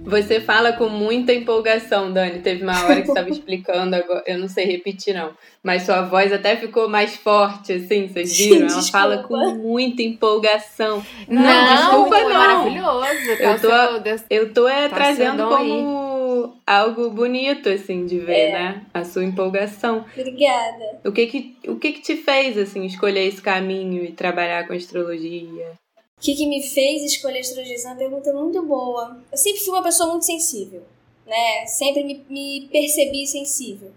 [0.08, 2.38] Você fala com muita empolgação, Dani.
[2.40, 6.02] Teve uma hora que você estava explicando, agora, eu não sei repetir não, mas sua
[6.02, 8.56] voz até ficou mais forte, assim, vocês viram?
[8.56, 8.90] Ela Desculpa.
[8.90, 11.04] fala com muita empolgação.
[11.28, 12.30] Não, desculpa foi não.
[12.30, 13.36] maravilhoso.
[13.38, 15.68] Tá Eu tô- seu- Eu tô é, Tá trazendo aí.
[15.68, 18.52] como algo bonito, assim, de ver, É.
[18.52, 18.82] né?
[18.94, 20.04] A sua empolgação.
[20.16, 21.00] Obrigada.
[21.04, 24.72] O que que, o que que te fez, assim, escolher esse caminho e trabalhar com
[24.72, 25.72] astrologia?
[26.18, 27.76] O que, que me fez escolher astrologia?
[27.76, 29.20] Essa é uma pergunta muito boa.
[29.30, 30.82] Eu sempre fui uma pessoa muito sensível,
[31.24, 31.64] né?
[31.66, 33.92] Sempre me, me percebi sensível.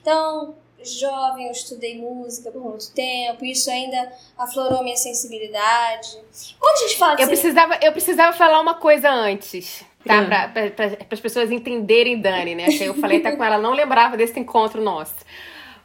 [0.00, 6.18] Então, jovem, eu estudei música por muito tempo, isso ainda aflorou minha sensibilidade.
[6.58, 10.22] Quando a gente fala de Eu precisava, eu precisava falar uma coisa antes, tá?
[10.22, 10.26] Hum.
[10.26, 12.66] Pra, pra, pra, as pessoas entenderem Dani, né?
[12.68, 15.14] Que eu falei até com ela, não lembrava desse encontro nosso.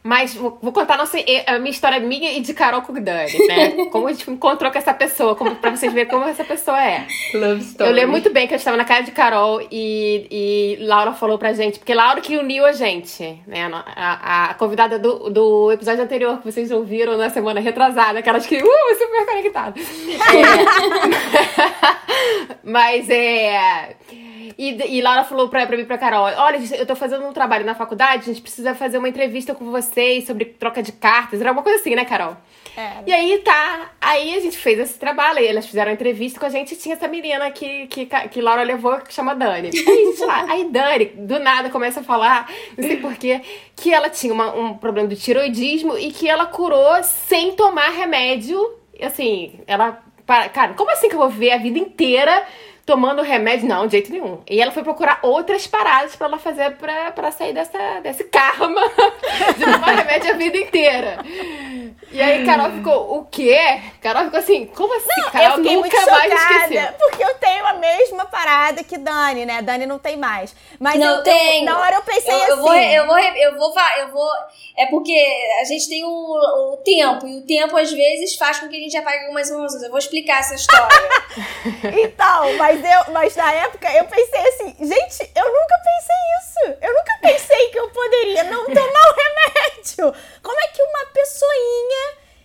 [0.03, 3.47] Mas vou, vou contar a, nossa, a minha história minha e de Carol com Dani,
[3.47, 3.85] né?
[3.91, 7.05] Como a gente encontrou com essa pessoa, como, pra vocês verem como essa pessoa é.
[7.33, 7.89] Love Story.
[7.89, 11.37] Eu lembro muito bem que eu estava na casa de Carol e, e Laura falou
[11.37, 13.69] pra gente, porque Laura que uniu a gente, né?
[13.73, 18.57] A, a convidada do, do episódio anterior que vocês ouviram na semana retrasada, aquelas que,
[18.57, 19.81] uh, super conectadas.
[20.31, 20.51] É.
[22.63, 23.95] Mas é.
[24.57, 27.33] E, e Laura falou pra, pra mim e pra Carol: Olha, eu tô fazendo um
[27.33, 31.41] trabalho na faculdade, a gente precisa fazer uma entrevista com vocês sobre troca de cartas.
[31.41, 32.35] Era uma coisa assim, né, Carol?
[32.77, 32.89] É.
[33.05, 33.91] E aí tá.
[33.99, 36.77] Aí a gente fez esse trabalho, aí elas fizeram a entrevista com a gente e
[36.77, 39.69] tinha essa menina que, que, que Laura levou, que chama Dani.
[39.69, 43.41] Aí, gente lá, aí Dani, do nada, começa a falar, não sei porquê,
[43.75, 48.57] que ela tinha uma- um problema de tiroidismo e que ela curou sem tomar remédio.
[49.01, 50.01] Assim, ela.
[50.53, 52.43] Cara, como assim que eu vou ver a vida inteira
[52.85, 53.67] tomando remédio?
[53.67, 54.39] Não, de jeito nenhum.
[54.49, 58.81] E ela foi procurar outras paradas pra ela fazer pra sair dessa, desse karma
[59.57, 61.17] de tomar remédio a vida inteira.
[62.11, 63.57] E aí Carol ficou, o quê?
[64.01, 65.21] Carol ficou assim, como assim?
[65.25, 66.93] eu Carol fiquei muito nunca mais esqueceu.
[66.99, 69.61] porque eu tenho a mesma parada que Dani, né?
[69.61, 70.53] Dani não tem mais.
[70.79, 71.65] Mas Não eu, eu- tenho.
[71.65, 72.49] na hora eu pensei Eu, assim.
[72.51, 74.29] eu vou, eu vou, eu vou, eu vou.
[74.77, 75.13] É porque
[75.61, 76.09] a gente tem o,
[76.73, 79.83] o tempo, e o tempo às vezes faz com que a gente apague algumas informações.
[79.83, 81.09] Eu vou explicar essa história.
[81.83, 86.77] Então, mas eu, mas na época eu pensei assim, gente, eu nunca pensei isso.
[86.81, 90.13] Eu nunca pensei que eu poderia não tomar o remédio.
[90.43, 91.90] Como é que uma pessoinha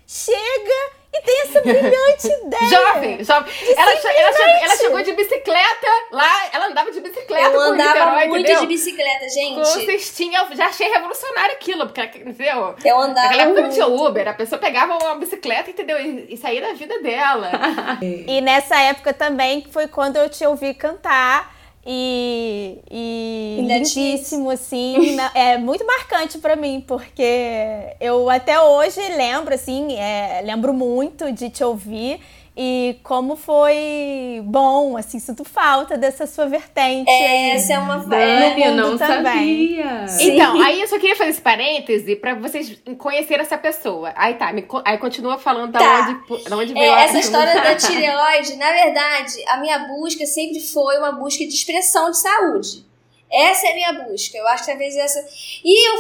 [0.06, 2.68] chega e tem essa brilhante ideia?
[2.68, 3.52] Jovem, jovem.
[3.76, 7.60] Ela, che- ela, chegou, ela chegou de bicicleta lá, ela andava de bicicleta eu por
[7.60, 8.60] andava Niterói, muito entendeu?
[8.60, 9.86] de bicicleta, Com gente.
[9.86, 12.74] cestinha, eu já achei revolucionário aquilo, porque, entendeu?
[12.84, 13.74] Eu andava Naquela época não muito.
[13.74, 15.98] tinha Uber, a pessoa pegava uma bicicleta, entendeu?
[15.98, 17.50] E, e saía da vida dela.
[18.02, 21.55] E nessa época também foi quando eu te ouvi cantar.
[21.88, 23.58] E, e
[23.94, 30.42] lindíssimo, assim, na- é muito marcante pra mim, porque eu até hoje lembro, assim, é,
[30.44, 32.20] lembro muito de te ouvir
[32.56, 37.10] e como foi bom, assim, sinto falta dessa sua vertente.
[37.10, 37.50] aí.
[37.50, 37.98] Essa é uma.
[37.98, 39.76] Dani, é, eu não mundo também.
[39.82, 40.08] sabia.
[40.08, 40.34] Sim.
[40.34, 44.12] Então, aí eu só queria fazer esse parêntese pra vocês conhecerem essa pessoa.
[44.16, 46.18] Aí tá, me aí continua falando da Tá.
[46.28, 50.24] onde, da onde É, veio a essa história da tireoide, na verdade, a minha busca
[50.24, 52.86] sempre foi uma busca de expressão de saúde.
[53.30, 54.38] Essa é a minha busca.
[54.38, 55.22] Eu acho que talvez essa.
[55.64, 55.94] E eu,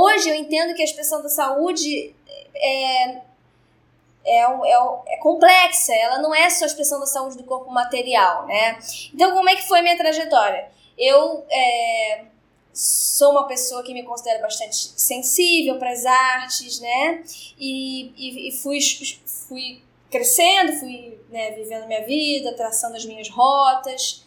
[0.00, 2.14] hoje eu entendo que a expressão da saúde
[2.54, 3.16] é,
[4.28, 5.94] é, é, é complexa.
[5.94, 8.78] Ela não é só a expressão da saúde do corpo material, né?
[9.12, 10.70] Então, como é que foi minha trajetória?
[10.96, 12.24] Eu é,
[12.72, 17.24] sou uma pessoa que me considero bastante sensível para as artes, né?
[17.58, 18.78] E, e, e fui,
[19.48, 24.24] fui crescendo, fui né, vivendo minha vida, traçando as minhas rotas,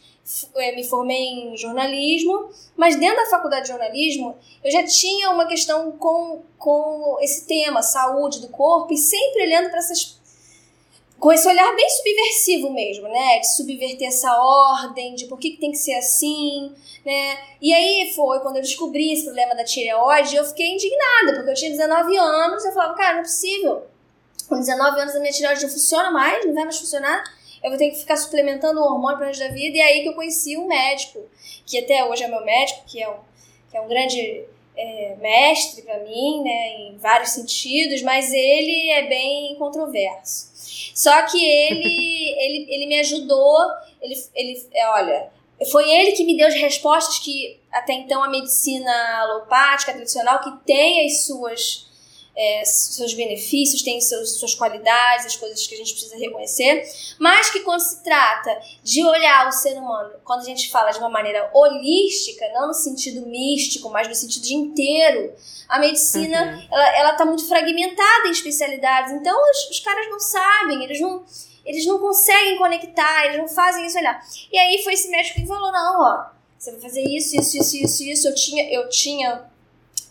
[0.75, 5.91] me formei em jornalismo, mas dentro da faculdade de jornalismo eu já tinha uma questão
[5.93, 10.19] com, com esse tema, saúde do corpo, e sempre olhando para essas
[11.21, 13.37] com esse olhar bem subversivo mesmo, né?
[13.37, 16.73] De subverter essa ordem, de por que, que tem que ser assim,
[17.05, 17.37] né?
[17.61, 21.53] E aí foi quando eu descobri esse problema da tireoide, eu fiquei indignada, porque eu
[21.53, 23.83] tinha 19 anos, eu falava, cara, não é possível.
[24.49, 27.23] Com 19 anos a minha tireoide não funciona mais, não vai mais funcionar.
[27.63, 29.77] Eu vou ter que ficar suplementando o hormônio para resto da vida.
[29.77, 31.19] E aí que eu conheci um médico,
[31.65, 33.17] que até hoje é meu médico, que é um,
[33.69, 34.45] que é um grande
[34.75, 40.51] é, mestre para mim, né, em vários sentidos, mas ele é bem controverso.
[40.95, 43.57] Só que ele, ele, ele me ajudou,
[44.01, 45.29] ele, ele, é, olha,
[45.71, 50.65] foi ele que me deu as respostas que até então a medicina alopática tradicional, que
[50.65, 51.90] tem as suas
[52.41, 56.83] é, seus benefícios, tem seus, suas qualidades, as coisas que a gente precisa reconhecer,
[57.19, 60.97] mas que quando se trata de olhar o ser humano, quando a gente fala de
[60.97, 65.33] uma maneira holística, não no sentido místico, mas no sentido de inteiro,
[65.69, 66.67] a medicina uhum.
[66.71, 71.23] ela, ela tá muito fragmentada em especialidades, então os, os caras não sabem, eles não
[71.63, 74.19] eles não conseguem conectar, eles não fazem isso olhar.
[74.51, 76.25] E aí foi esse médico que falou: não, ó,
[76.57, 78.27] você vai fazer isso, isso, isso, isso, isso.
[78.27, 79.45] Eu tinha, eu tinha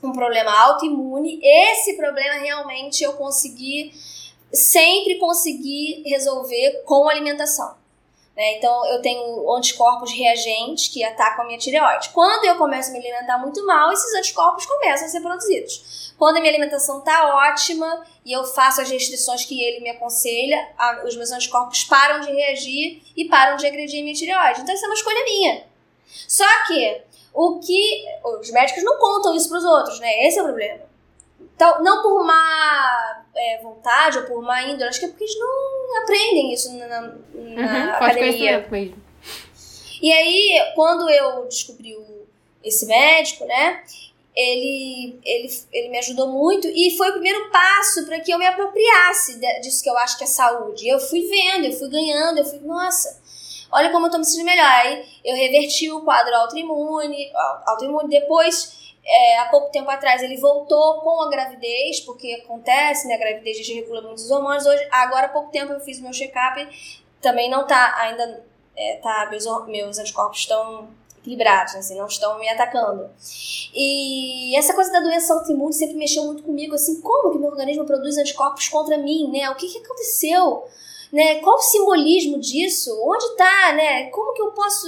[0.02, 1.40] um problema autoimune.
[1.42, 3.92] Esse problema realmente eu consegui,
[4.52, 7.78] sempre consegui resolver com alimentação.
[8.36, 8.56] Né?
[8.56, 12.08] Então eu tenho anticorpos reagentes que atacam a minha tireoide.
[12.10, 16.14] Quando eu começo a me alimentar muito mal, esses anticorpos começam a ser produzidos.
[16.18, 20.68] Quando a minha alimentação está ótima e eu faço as restrições que ele me aconselha,
[21.04, 24.60] os meus anticorpos param de reagir e param de agredir a minha tireoide.
[24.60, 25.64] Então isso é uma escolha minha.
[26.28, 28.04] Só que o que
[28.40, 30.26] os médicos não contam isso para os outros, né?
[30.26, 30.80] Esse é o problema.
[31.54, 35.38] Então, não por má é, vontade ou por má índole, acho que é porque eles
[35.38, 38.66] não aprendem isso na, na uhum, academia.
[38.70, 39.02] Mesmo.
[40.02, 42.26] E aí, quando eu descobri o,
[42.64, 43.82] esse médico, né?
[44.34, 48.46] Ele, ele, ele me ajudou muito e foi o primeiro passo para que eu me
[48.46, 50.88] apropriasse disso que eu acho que é saúde.
[50.88, 53.19] Eu fui vendo, eu fui ganhando, eu fui, nossa,
[53.72, 54.66] olha como eu tô me sentindo melhor.
[54.66, 57.30] Aí eu reverti o quadro autoimune,
[57.66, 58.78] autoimune depois.
[59.04, 63.14] É, há pouco tempo atrás ele voltou com a gravidez, porque acontece, né?
[63.14, 64.66] A gravidez desregula muitos hormônios.
[64.66, 66.68] Hoje, agora há pouco tempo eu fiz meu check-up,
[67.20, 68.44] também não tá ainda.
[68.76, 70.88] É, tá, meus, meus anticorpos estão
[71.20, 73.10] equilibrados, assim, não estão me atacando.
[73.74, 77.84] E essa coisa da doença autoimune sempre mexeu muito comigo, assim, como que meu organismo
[77.84, 79.50] produz anticorpos contra mim, né?
[79.50, 80.66] O que que aconteceu?
[81.12, 81.36] Né?
[81.36, 82.90] Qual o simbolismo disso?
[83.04, 84.10] Onde está, né?
[84.10, 84.86] Como que eu posso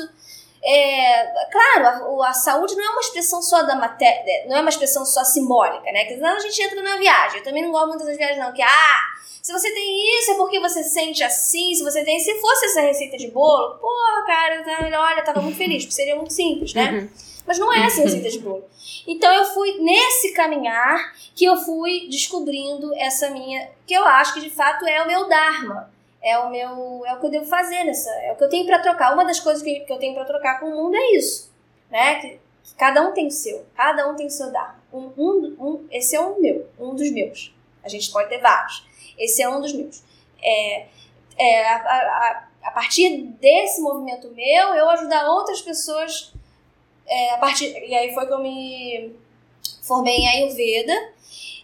[0.65, 4.45] é, claro, a, a, saúde não é uma expressão só da matéria, né?
[4.47, 6.05] não é uma expressão só simbólica, né?
[6.05, 7.39] Que senão a gente entra na viagem.
[7.39, 8.53] Eu também não gosto muito das viagens, não.
[8.53, 9.01] Que, ah,
[9.43, 12.21] se você tem isso é porque você sente assim, se você tem.
[12.21, 13.89] Se fosse essa receita de bolo, pô,
[14.25, 16.93] cara, tá, olha, eu tava muito feliz, porque seria muito simples, né?
[16.93, 17.09] Uhum.
[17.45, 18.65] Mas não é essa receita de bolo.
[19.05, 23.69] Então eu fui nesse caminhar que eu fui descobrindo essa minha.
[23.85, 25.92] que eu acho que de fato é o meu Dharma
[26.23, 28.67] é o meu é o que eu devo fazer nessa é o que eu tenho
[28.67, 29.13] para trocar.
[29.13, 31.53] Uma das coisas que, que eu tenho para trocar com o mundo é isso
[31.91, 32.15] né?
[32.21, 32.29] Que,
[32.65, 34.83] que, cada um tem o seu cada um tem o seu dar.
[34.93, 37.55] Um, um, um, esse é um meu um dos meus.
[37.85, 38.87] A gente pode ter vários.
[39.19, 40.03] Esse é um dos meus.
[40.43, 40.87] É,
[41.37, 46.33] é a, a, a partir desse movimento meu eu ajudar outras pessoas
[47.07, 49.15] é, a partir e aí foi que eu me
[49.83, 51.13] formei em Ayurveda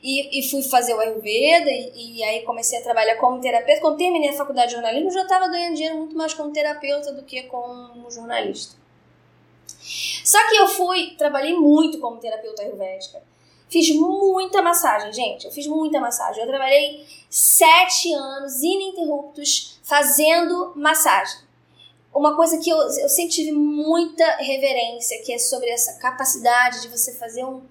[0.02, 3.80] e, e fui fazer o Ayurveda e, e aí comecei a trabalhar como terapeuta.
[3.80, 7.22] Quando terminei a faculdade de jornalismo, já estava ganhando dinheiro muito mais como terapeuta do
[7.22, 8.76] que como jornalista.
[10.24, 13.22] Só que eu fui, trabalhei muito como terapeuta ayurvédica.
[13.68, 15.44] Fiz muita massagem, gente.
[15.44, 16.42] Eu fiz muita massagem.
[16.42, 21.40] Eu trabalhei sete anos ininterruptos fazendo massagem.
[22.14, 26.88] Uma coisa que eu, eu sempre tive muita reverência, que é sobre essa capacidade de
[26.88, 27.62] você fazer um,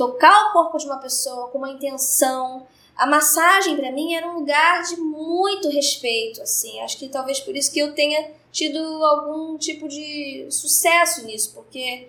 [0.00, 2.66] tocar o corpo de uma pessoa com uma intenção.
[2.96, 6.80] A massagem para mim era um lugar de muito respeito, assim.
[6.80, 12.08] Acho que talvez por isso que eu tenha tido algum tipo de sucesso nisso, porque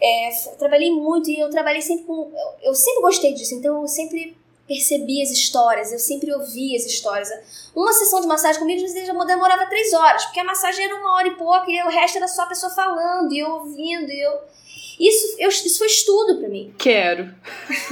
[0.00, 2.30] é, trabalhei muito e eu trabalhei sempre com.
[2.32, 4.36] Eu, eu, sempre gostei disso, então eu sempre
[4.68, 7.28] percebi as histórias, eu sempre ouvi as histórias.
[7.74, 11.16] Uma sessão de massagem comigo às vezes demorava três horas, porque a massagem era uma
[11.16, 14.20] hora e pouco e o resto era só a pessoa falando e eu ouvindo e
[14.20, 14.58] eu.
[14.98, 16.74] Isso, eu, isso foi estudo para mim.
[16.76, 17.32] Quero.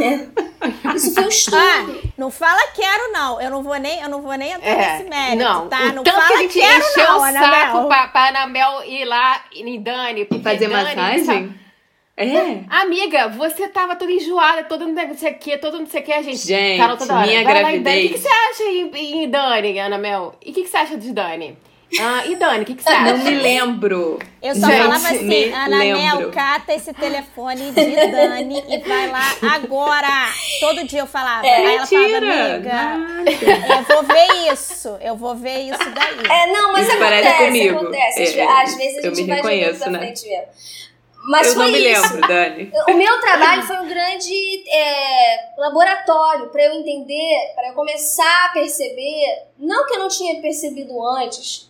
[0.01, 0.95] É.
[0.95, 1.57] Isso foi um estudo.
[1.57, 1.87] Ah,
[2.19, 3.41] não fala quero, não.
[3.41, 5.93] Eu não vou nem, eu não vou nem entrar é, nesse mérito, não, tá?
[5.93, 9.05] Não tanto fala que a gente quero, encheu não, o saco pra, pra Anabel ir
[9.05, 10.27] lá em Dani.
[10.31, 11.55] E fazer Dani, massagem?
[12.17, 12.65] É.
[12.71, 16.13] Amiga, você tava toda enjoada, toda não sei o que, toda não sei o que,
[16.13, 16.39] a gente.
[16.39, 17.27] Gente, Carol toda hora.
[17.27, 17.79] minha Vai Dani.
[17.79, 18.09] O gravidez.
[18.09, 20.35] que, que você acha em, em Dani, Ana Mel?
[20.45, 21.59] E o que, que você acha de Dani?
[22.01, 23.12] Ah, e Dani, o que, que você acha?
[23.12, 24.18] Não me lembro.
[24.43, 26.32] Eu só Gente, falava assim, me Ananel, lembro.
[26.32, 29.22] cata esse telefone de Dani e vai lá
[29.55, 30.09] agora.
[30.61, 31.47] Todo dia eu falava.
[31.47, 32.55] É, Aí ela falava, Mentira.
[32.55, 34.99] amiga, eu vou ver isso.
[35.01, 36.26] Eu vou ver isso daí.
[36.28, 37.78] É, não, mas Isso acontece, parece comigo.
[37.78, 38.39] acontece.
[38.41, 39.99] É, Às vezes a eu gente me vai jogando reconheço, pra né?
[40.01, 40.47] frente mesmo.
[41.28, 42.03] Mas eu foi não me isso.
[42.14, 42.72] lembro, Dani.
[42.89, 48.49] O meu trabalho foi um grande é, laboratório para eu entender, para eu começar a
[48.51, 49.24] perceber,
[49.59, 51.68] não que eu não tinha percebido antes,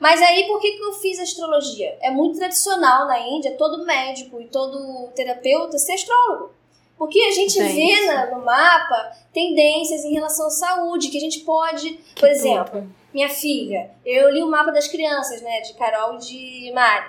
[0.00, 1.96] mas aí por que, que eu fiz astrologia?
[2.00, 6.52] É muito tradicional na Índia, todo médico e todo terapeuta ser astrólogo.
[6.98, 7.72] Porque a gente Gente.
[7.74, 12.86] vê na- no mapa tendências em relação à saúde, que a gente pode, por exemplo,
[13.14, 17.06] minha filha, eu li o mapa das crianças, né, de Carol e de Mari.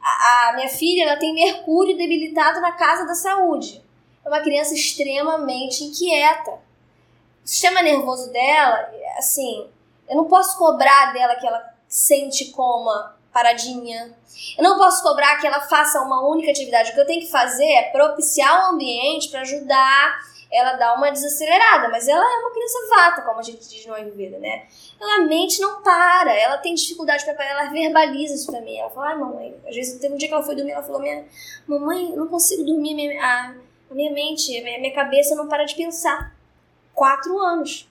[0.00, 3.80] A, a minha filha, ela tem Mercúrio debilitado na casa da saúde.
[4.24, 6.50] É uma criança extremamente inquieta.
[7.44, 9.68] O sistema nervoso dela, assim,
[10.08, 14.16] eu não posso cobrar dela que ela sente coma paradinha.
[14.56, 16.90] Eu não posso cobrar que ela faça uma única atividade.
[16.90, 20.94] O que eu tenho que fazer é propiciar o ambiente para ajudar ela a dar
[20.94, 21.88] uma desacelerada.
[21.88, 24.66] Mas ela é uma criança vata, como a gente diz no Ayurveda, né?
[25.00, 28.76] Ela mente não para, ela tem dificuldade para parar, ela verbaliza isso pra mim.
[28.76, 31.00] Ela fala, ai mamãe, às vezes teve um dia que ela foi dormir, ela falou,
[31.00, 31.24] minha
[31.66, 33.54] mamãe, eu não consigo dormir, minha, a,
[33.90, 36.34] a minha mente, a minha, minha cabeça não para de pensar.
[36.94, 37.88] Quatro anos.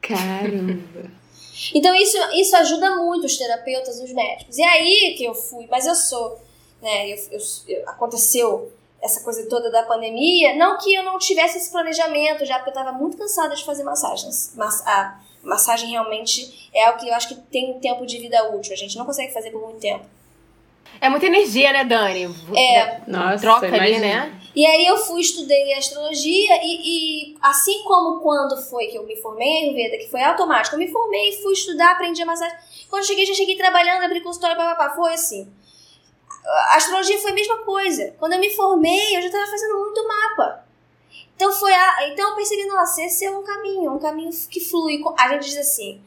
[0.00, 1.10] Caramba.
[1.74, 4.56] Então isso, isso ajuda muito os terapeutas os médicos.
[4.58, 6.38] E aí que eu fui, mas eu sou,
[6.82, 11.58] né, eu, eu- eu- aconteceu essa coisa toda da pandemia, não que eu não tivesse
[11.58, 14.52] esse planejamento já, porque eu tava muito cansada de fazer massagens.
[14.56, 18.50] Mas a massagem realmente é o que eu acho que tem um tempo de vida
[18.50, 20.04] útil, a gente não consegue fazer por muito tempo.
[21.00, 22.34] É muita energia, né, Dani?
[22.54, 23.00] É.
[23.06, 24.32] Nossa, Troca ali, né?
[24.54, 29.14] E aí eu fui, estudei astrologia e, e assim como quando foi que eu me
[29.16, 32.56] formei em Ayurveda, que foi automático, eu me formei, fui estudar, aprendi a massagem.
[32.88, 35.52] Quando eu cheguei, já cheguei trabalhando, abri consultório, papapá, foi assim.
[36.70, 38.14] A astrologia foi a mesma coisa.
[38.18, 40.64] Quando eu me formei, eu já estava fazendo muito mapa.
[41.34, 45.02] Então foi a, então eu percebi, nossa, esse é um caminho, um caminho que flui.
[45.18, 46.00] A gente diz assim,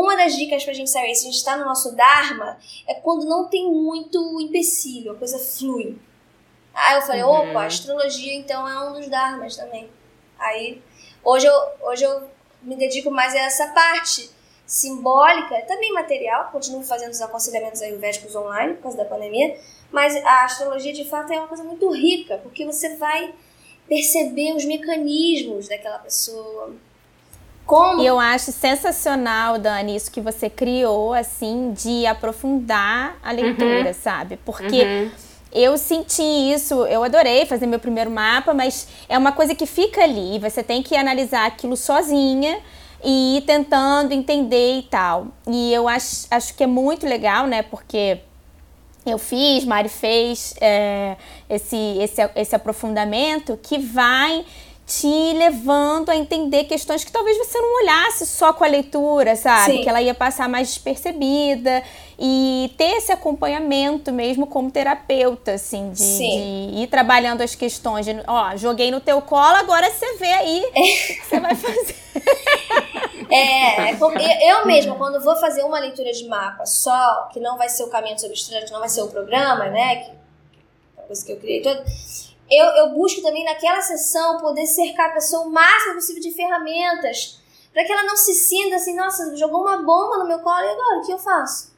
[0.00, 3.24] uma das dicas pra gente saber se a gente está no nosso Dharma é quando
[3.26, 5.96] não tem muito empecilho, a coisa flui.
[6.74, 7.50] Aí eu falei, Uhum.
[7.50, 9.88] opa, astrologia então é um dos dharmas também.
[10.36, 10.82] Aí,
[11.22, 12.22] hoje eu, hoje eu
[12.62, 14.28] me dedico mais a essa parte
[14.66, 19.56] simbólica, também material, continuo fazendo os aconselhamentos ayurvédicos online por causa da pandemia,
[19.92, 23.32] mas a astrologia de fato é uma coisa muito rica, porque você vai
[23.86, 26.74] perceber os mecanismos daquela pessoa.
[27.66, 33.94] Como E eu acho sensacional, Dani, isso que você criou, assim, de aprofundar a leitura,
[33.94, 34.38] sabe?
[34.44, 35.10] Porque Uhum.
[35.52, 40.02] eu senti isso, eu adorei fazer meu primeiro mapa, mas é uma coisa que fica
[40.02, 40.38] ali.
[40.40, 42.58] Você tem que analisar aquilo sozinha
[43.02, 45.28] e ir tentando entender e tal.
[45.46, 47.62] E eu acho, acho que é muito legal, né?
[47.62, 48.18] Porque
[49.06, 51.16] eu fiz, Mari fez é,
[51.48, 54.44] esse, esse, esse aprofundamento que vai
[54.86, 59.72] te levando a entender questões que talvez você não olhasse só com a leitura, sabe?
[59.76, 59.82] Sim.
[59.82, 61.82] Que ela ia passar mais despercebida
[62.18, 68.04] e ter esse acompanhamento mesmo como terapeuta, assim, de, de ir trabalhando as questões.
[68.04, 71.96] De, ó, joguei no teu colo, agora você vê aí o que você vai fazer.
[73.30, 77.40] É, é como- eu, eu mesma, quando vou fazer uma leitura de mapa só, que
[77.40, 79.96] não vai ser o caminho sobre estrela, que não vai ser o programa, né?
[79.96, 80.10] Que,
[80.98, 81.84] a coisa que eu criei toda.
[82.50, 87.40] Eu, eu busco também naquela sessão poder cercar a pessoa o máximo possível de ferramentas
[87.74, 90.70] para que ela não se sinta assim, nossa, jogou uma bomba no meu colo e
[90.70, 91.74] agora o que eu faço?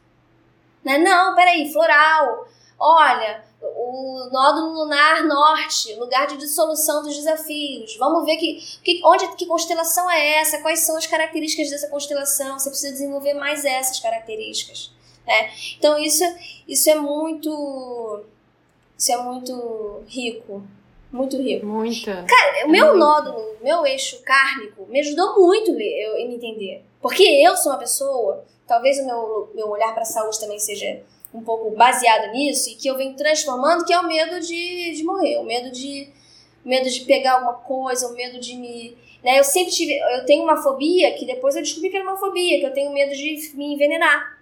[0.84, 0.98] Né?
[0.98, 2.46] Não, peraí, floral.
[2.78, 7.96] Olha, o nódulo lunar norte, lugar de dissolução dos desafios.
[7.96, 12.58] Vamos ver que, que, onde, que constelação é essa, quais são as características dessa constelação.
[12.58, 14.92] Você precisa desenvolver mais essas características.
[15.26, 15.50] Né?
[15.78, 16.24] Então isso,
[16.68, 18.22] isso é muito.
[18.96, 20.62] Isso é muito rico.
[21.12, 21.64] Muito rico.
[21.64, 22.24] Muita.
[22.64, 26.84] O meu nódulo, meu eixo kármico, me ajudou muito eu, em me entender.
[27.00, 31.00] Porque eu sou uma pessoa, talvez o meu, meu olhar para a saúde também seja
[31.32, 35.04] um pouco baseado nisso, e que eu venho transformando, que é o medo de, de
[35.04, 36.08] morrer, o medo de,
[36.64, 38.96] o medo de pegar alguma coisa, o medo de me.
[39.22, 39.38] Né?
[39.38, 39.98] Eu sempre tive.
[40.16, 42.92] Eu tenho uma fobia que depois eu descobri que era uma fobia, que eu tenho
[42.92, 44.35] medo de me envenenar.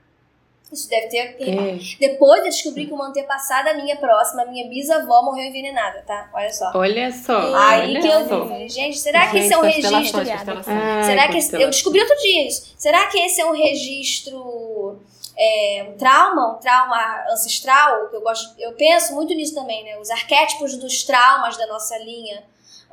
[0.74, 1.36] Isso deve ter.
[1.40, 1.78] É.
[1.98, 6.28] Depois eu descobri que uma antepassada minha próxima, minha bisavó, morreu envenenada, tá?
[6.34, 6.72] Olha só.
[6.74, 7.54] Olha só.
[7.56, 8.44] Aí olha que eu só.
[8.44, 10.20] vi, gente, será que Gente, esse é um registro?
[10.66, 12.74] Ah, Será que esse, eu descobri outro dia isso.
[12.76, 15.00] Será que esse é um registro
[15.36, 19.98] é, um trauma, um trauma ancestral, que eu gosto, eu penso muito nisso também, né?
[19.98, 22.42] Os arquétipos dos traumas da nossa linha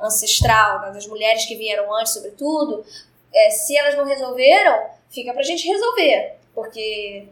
[0.00, 0.90] ancestral, né?
[0.90, 2.84] das mulheres que vieram antes, sobretudo,
[3.32, 7.28] é, se elas não resolveram, fica pra gente resolver, porque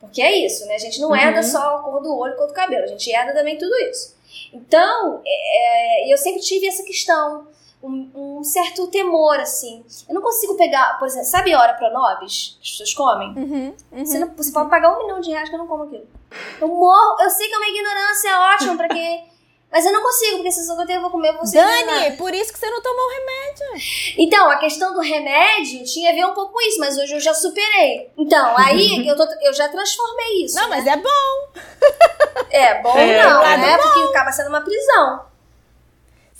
[0.00, 0.74] porque é isso, né?
[0.74, 1.16] A gente não uhum.
[1.16, 3.74] herda só a cor do olho, a cor do cabelo, a gente herda também tudo
[3.90, 4.16] isso.
[4.52, 7.46] Então, é, é eu sempre tive essa questão
[7.82, 9.84] um, um, certo temor, assim.
[10.08, 13.28] Eu não consigo pegar, por exemplo, sabe hora pronobis que as pessoas comem?
[13.30, 15.84] Uhum, uhum, você, não, você pode pagar um milhão de reais que eu não como
[15.84, 16.06] aquilo.
[16.60, 19.29] Eu morro, eu sei que é uma ignorância ótima pra quem
[19.70, 22.58] mas eu não consigo, porque se eu vou comer, eu vou Dani, por isso que
[22.58, 24.14] você não tomou o remédio.
[24.18, 27.20] Então, a questão do remédio tinha a ver um pouco com isso, mas hoje eu
[27.20, 28.10] já superei.
[28.18, 30.56] Então, aí eu, tô, eu já transformei isso.
[30.56, 30.76] Não, né?
[30.76, 31.60] mas é bom.
[32.50, 33.76] É, bom é, não, né?
[33.76, 33.82] Bom.
[33.84, 35.29] Porque acaba sendo uma prisão.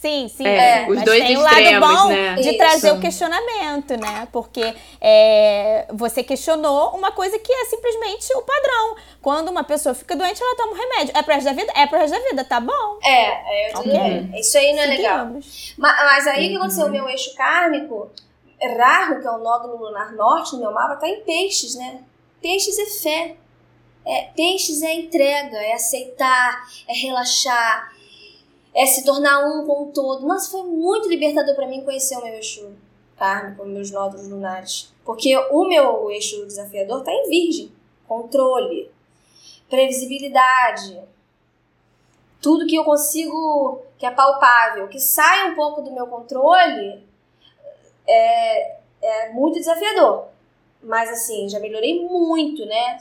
[0.00, 0.46] Sim, sim.
[0.46, 0.88] É, é.
[0.88, 2.34] Os Mas dois tem o lado bom né?
[2.36, 2.56] de Isso.
[2.56, 4.26] trazer o questionamento, né?
[4.32, 8.96] Porque é, você questionou uma coisa que é simplesmente o padrão.
[9.20, 11.12] Quando uma pessoa fica doente, ela toma um remédio.
[11.14, 11.70] É pro resto da vida?
[11.76, 12.98] É pro resto da vida, tá bom.
[13.04, 13.90] É, é eu Ok.
[13.92, 14.40] okay.
[14.40, 15.18] Isso aí não é legal.
[15.18, 15.74] Seguimos.
[15.76, 16.86] Mas, mas aí o que aconteceu?
[16.86, 18.10] O meu eixo kármico,
[18.58, 22.00] Rahu, que é o nódulo lunar norte no meu mapa, tá em peixes, né?
[22.40, 23.36] Peixes é fé.
[24.06, 27.92] É, peixes é entrega, é aceitar, é relaxar,
[28.74, 30.26] é se tornar um com o todo.
[30.26, 32.72] Nossa, foi muito libertador para mim conhecer o meu eixo
[33.16, 34.92] kármico, meus nódulos lunares.
[35.04, 37.72] Porque o meu eixo desafiador tá em virgem.
[38.06, 38.90] Controle,
[39.68, 41.00] previsibilidade,
[42.40, 47.06] tudo que eu consigo, que é palpável, que sai um pouco do meu controle,
[48.06, 50.28] é, é muito desafiador.
[50.82, 52.98] Mas assim, já melhorei muito, né?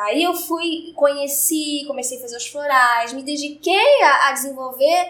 [0.00, 5.08] Aí eu fui, conheci, comecei a fazer os florais, me dediquei a, a desenvolver,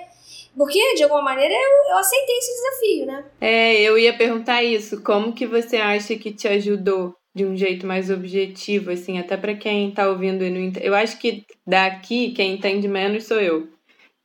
[0.56, 3.24] porque de alguma maneira eu, eu aceitei esse desafio, né?
[3.40, 5.00] É, eu ia perguntar isso.
[5.02, 9.54] Como que você acha que te ajudou de um jeito mais objetivo, assim, até para
[9.54, 10.84] quem tá ouvindo e não entende?
[10.84, 13.68] Eu acho que daqui quem entende menos sou eu.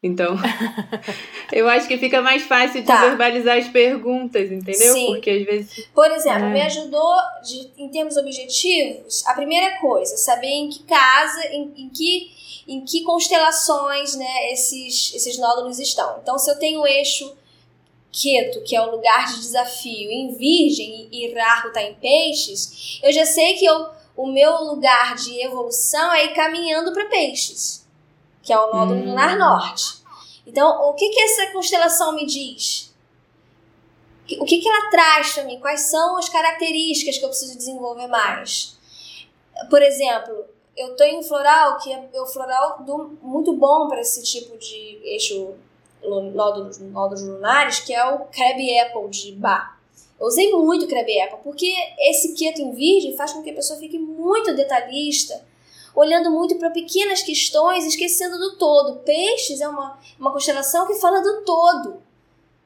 [0.05, 0.35] Então,
[1.51, 3.07] eu acho que fica mais fácil de Tá.
[3.09, 4.93] verbalizar as perguntas, entendeu?
[4.93, 5.07] Sim.
[5.07, 5.85] Porque às vezes.
[5.93, 6.49] Por exemplo, É.
[6.53, 9.25] me ajudou de- em termos objetivos.
[9.25, 12.33] A primeira coisa, saber em que casa, em, em que
[12.67, 16.17] em que constelações, né, esses esses nódulos estão.
[16.23, 17.31] Então, se eu tenho o eixo
[18.11, 23.11] Queto, que é o lugar de desafio, em Virgem e Rahu está em Peixes, eu
[23.11, 23.87] já sei que eu,
[24.17, 27.84] o meu lugar de evolução é ir caminhando para Peixes,
[28.45, 29.05] que é o nódulo Hum.
[29.07, 30.05] lunar norte.
[30.45, 32.93] Então, o que que essa constelação me diz?
[34.39, 35.59] O que, que ela traz para mim?
[35.59, 38.77] Quais são as características que eu preciso desenvolver mais?
[39.69, 44.21] Por exemplo, eu em um floral que é o floral do, muito bom para esse
[44.23, 45.53] tipo de eixo
[46.33, 49.79] nódulos, nódulos lunares, que é o Crab Apple de Bar.
[50.19, 53.79] Eu usei muito Crab Apple, porque esse quieto em virgem faz com que a pessoa
[53.79, 55.45] fique muito detalhista,
[55.95, 58.99] olhando muito para pequenas questões, esquecendo do todo.
[58.99, 62.01] Peixes é uma, uma constelação que fala do todo,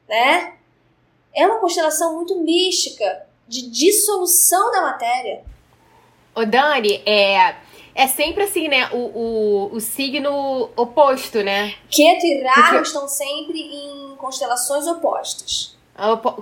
[0.07, 0.55] né?
[1.33, 5.43] É uma constelação muito mística, de dissolução da matéria.
[6.35, 7.55] Ô, Dani, é,
[7.95, 8.89] é sempre assim, né?
[8.91, 11.75] O, o, o signo oposto, né?
[11.89, 15.77] Keto e Rahu Porque- estão sempre em constelações opostas.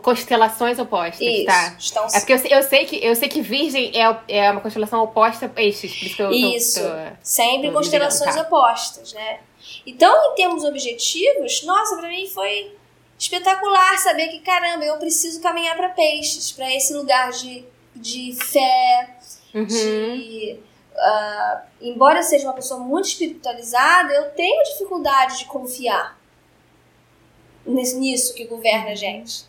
[0.01, 1.45] Constelações opostas, Isso.
[1.45, 1.75] tá?
[1.79, 4.61] Estão É porque eu, sei- eu sei que eu sei que Virgem é, é uma
[4.61, 9.39] constelação oposta a peixes, por isso tô- tô- sempre constelações ligando, opostas, né?
[9.85, 12.75] Então, em termos objetivos, nossa, pra mim foi
[13.17, 19.17] espetacular saber que, caramba, eu preciso caminhar para peixes, para esse lugar de, de fé,
[19.53, 19.65] Uhum.
[19.65, 20.59] de.
[20.97, 26.16] ah, embora eu seja uma pessoa muito espiritualizada, eu tenho dificuldade de confiar
[27.67, 29.45] nisso que governa a gente.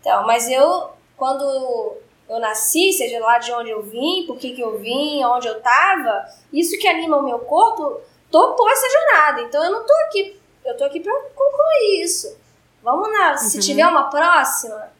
[0.00, 1.96] Então, mas eu, quando
[2.28, 5.60] eu nasci, seja lá de onde eu vim, por que, que eu vim, onde eu
[5.60, 8.00] tava, isso que anima o meu corpo
[8.30, 9.42] topou essa jornada.
[9.42, 12.36] Então eu não tô aqui, eu tô aqui pra concluir isso.
[12.82, 13.62] Vamos lá, se Uhum.
[13.62, 14.90] tiver uma próxima,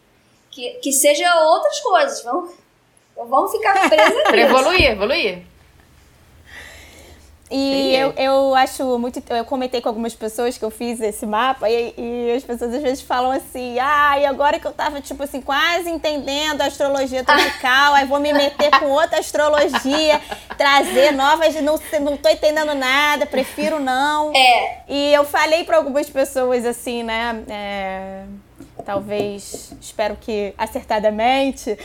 [0.50, 2.22] que, que seja outras coisas.
[2.24, 2.50] Vamos,
[3.16, 5.42] vamos ficar presas Pra evoluir, evoluir.
[7.48, 7.90] E Sim.
[7.92, 9.22] eu, eu acho muito.
[9.30, 12.82] Eu comentei com algumas pessoas que eu fiz esse mapa, e, e as pessoas às
[12.82, 17.22] vezes falam assim: ah, e agora que eu tava, tipo assim, quase entendendo a astrologia
[17.22, 20.20] tropical, aí vou me meter com outra astrologia,
[20.58, 21.54] trazer novas.
[21.56, 24.34] Não, não tô entendendo nada, prefiro não.
[24.34, 27.44] É, E eu falei para algumas pessoas assim, né?
[27.48, 28.24] é,
[28.84, 31.76] talvez, espero que acertadamente,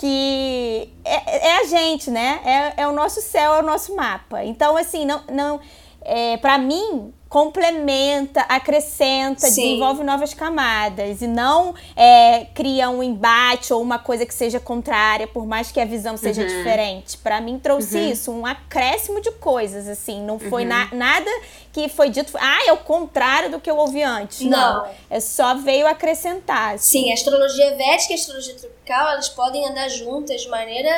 [0.00, 2.40] que é, é a gente, né?
[2.42, 4.42] É, é o nosso céu, é o nosso mapa.
[4.42, 5.60] Então, assim, não, não,
[6.00, 9.62] é, para mim, complementa, acrescenta, Sim.
[9.62, 15.28] desenvolve novas camadas e não é, cria um embate ou uma coisa que seja contrária,
[15.28, 17.16] por mais que a visão seja diferente.
[17.18, 21.30] Pra mim trouxe isso, um acréscimo de coisas assim, não foi na- nada
[21.72, 24.40] que foi dito, ah, é o contrário do que eu ouvi antes.
[24.40, 24.90] Não, Não.
[25.08, 26.74] é só veio acrescentar.
[26.74, 27.04] assim.
[27.04, 30.90] Sim, a astrologia védica e a astrologia tropical, elas podem andar juntas de maneira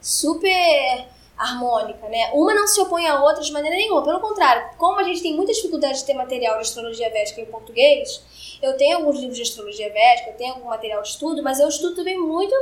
[0.00, 1.06] super
[1.40, 2.30] harmônica, né?
[2.34, 4.02] Uma não se opõe à outra de maneira nenhuma.
[4.04, 7.46] Pelo contrário, como a gente tem muita dificuldade de ter material de astrologia védica em
[7.46, 8.22] português,
[8.62, 11.66] eu tenho alguns livros de astrologia védica, eu tenho algum material de estudo, mas eu
[11.68, 12.54] estudo também muito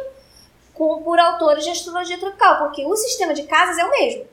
[0.74, 4.26] com, por autores de astrologia tropical, porque o sistema de casas é o mesmo,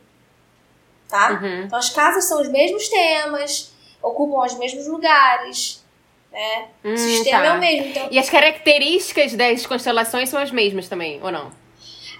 [1.10, 1.39] tá?
[1.66, 5.84] Então as casas são os mesmos temas, ocupam os mesmos lugares,
[6.32, 6.68] né?
[6.84, 7.46] o Hum, sistema tá.
[7.48, 7.88] é o mesmo.
[7.88, 11.52] Então, E as características das constelações são as mesmas também, ou não?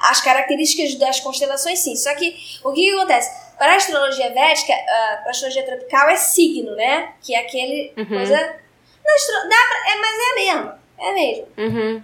[0.09, 1.95] As características das constelações, sim.
[1.95, 3.45] Só que o que, que acontece?
[3.57, 7.13] Para a astrologia védica, ah, para a astrologia tropical é signo, né?
[7.21, 8.35] Que é aquele coisa.
[8.35, 9.35] Na astro...
[9.49, 9.91] dá pra...
[9.91, 10.71] é, mas é mesmo.
[10.99, 11.47] É mesmo.
[11.57, 12.03] Uhum.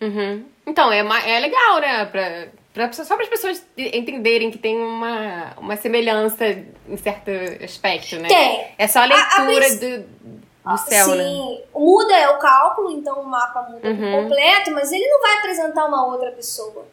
[0.00, 0.44] Uhum.
[0.66, 2.04] Então, é, ma- é legal, né?
[2.06, 6.46] Pra, pra, só para as pessoas entenderem que tem uma, uma semelhança
[6.88, 7.30] em certo
[7.62, 8.28] aspecto, né?
[8.28, 8.66] Tem.
[8.78, 9.06] É só a a
[9.42, 11.24] leitura princ- do, do céu, né?
[11.24, 14.22] Sim, muda é o cálculo, então o mapa muda por Uhum.
[14.22, 16.86] completo, mas ele não vai apresentar uma outra pessoa.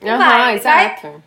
[0.00, 1.22] Não Aham, vai, vai- exato.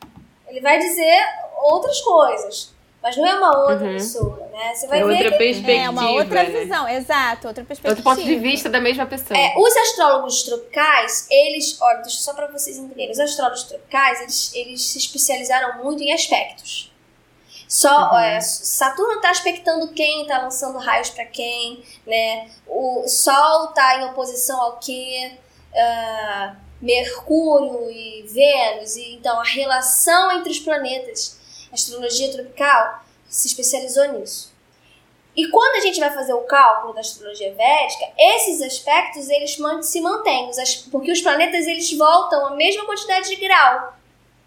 [0.48, 1.22] Ele vai dizer
[1.64, 3.94] outras coisas, mas não é uma outra Uhum.
[3.94, 4.74] pessoa, né?
[4.74, 5.72] Você vai É ver outra que perspectiva.
[5.86, 6.50] É uma outra né?
[6.50, 7.90] visão, exato, outra perspectiva.
[7.90, 9.38] Outro ponto de vista da mesma pessoa.
[9.38, 14.54] É, os astrólogos tropicais, eles, olha, deixa só pra vocês entenderem, os astrólogos tropicais, eles,
[14.56, 16.92] eles se especializaram muito em aspectos.
[17.68, 18.18] Só, Uhum.
[18.20, 22.50] é, Saturno tá aspectando quem, tá lançando raios pra quem, né?
[22.68, 25.32] O Sol tá em oposição ao quê?
[25.76, 31.40] Ah, Mercúrio e Vênus, e então a relação entre os planetas,
[31.72, 34.54] a astrologia tropical se especializou nisso.
[35.36, 40.00] E quando a gente vai fazer o cálculo da astrologia védica, esses aspectos eles se
[40.00, 40.50] mantêm,
[40.92, 43.94] porque os planetas eles voltam a mesma quantidade de grau,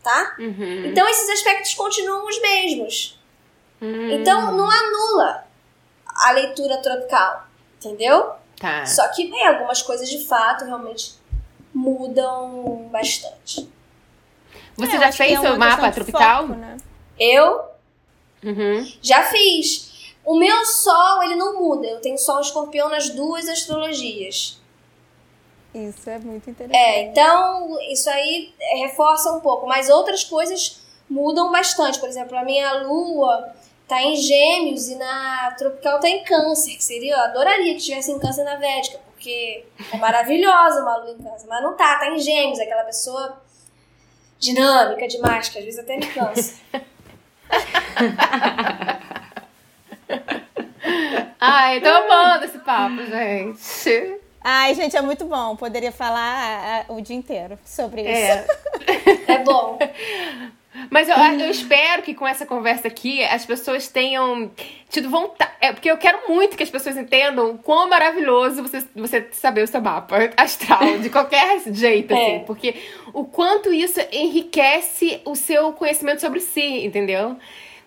[0.09, 0.37] tá?
[0.39, 0.87] Uhum.
[0.87, 3.19] Então esses aspectos continuam os mesmos.
[3.83, 5.45] Hum, Então não anula
[6.07, 7.47] a leitura tropical,
[7.77, 8.31] entendeu?
[8.59, 8.87] Tá.
[8.87, 11.15] Só que bem, algumas coisas de fato realmente
[11.75, 13.69] mudam bastante.
[14.77, 16.47] Você É, já fez é seu uma mapa tropical?
[16.49, 16.77] foco, né?
[17.19, 17.61] Eu
[18.43, 18.91] Uhum.
[19.03, 20.15] já fiz.
[20.25, 21.87] O meu sol, ele não muda.
[21.87, 24.58] Eu tenho sol escorpião nas duas astrologias.
[25.87, 26.77] Isso é muito interessante.
[26.77, 31.99] É, então isso aí é, reforça um pouco, mas outras coisas mudam bastante.
[31.99, 33.55] Por exemplo, a minha lua
[33.87, 38.11] tá em gêmeos e na tropical tá em câncer, que seria, eu adoraria que tivesse
[38.11, 42.11] em câncer na védica, porque é maravilhosa uma lua em câncer, mas não tá, tá
[42.11, 43.41] em gêmeos, aquela pessoa
[44.39, 46.55] dinâmica demais, que às vezes até me cansa.
[51.41, 54.21] Ai, tô amando esse papo, gente.
[54.41, 55.57] Ai, gente, é muito bom.
[55.57, 58.11] Poderia falar ah, o dia inteiro sobre isso.
[58.11, 58.47] É.
[59.29, 59.79] É bom.
[60.91, 64.51] Mas eu, eu espero que com essa conversa aqui as pessoas tenham
[64.89, 65.51] tido vontade.
[65.61, 69.63] É, porque eu quero muito que as pessoas entendam o quão maravilhoso você, você saber
[69.63, 72.37] o seu mapa astral, de qualquer jeito, assim.
[72.37, 72.39] É.
[72.41, 72.75] Porque
[73.13, 77.37] o quanto isso enriquece o seu conhecimento sobre si, entendeu?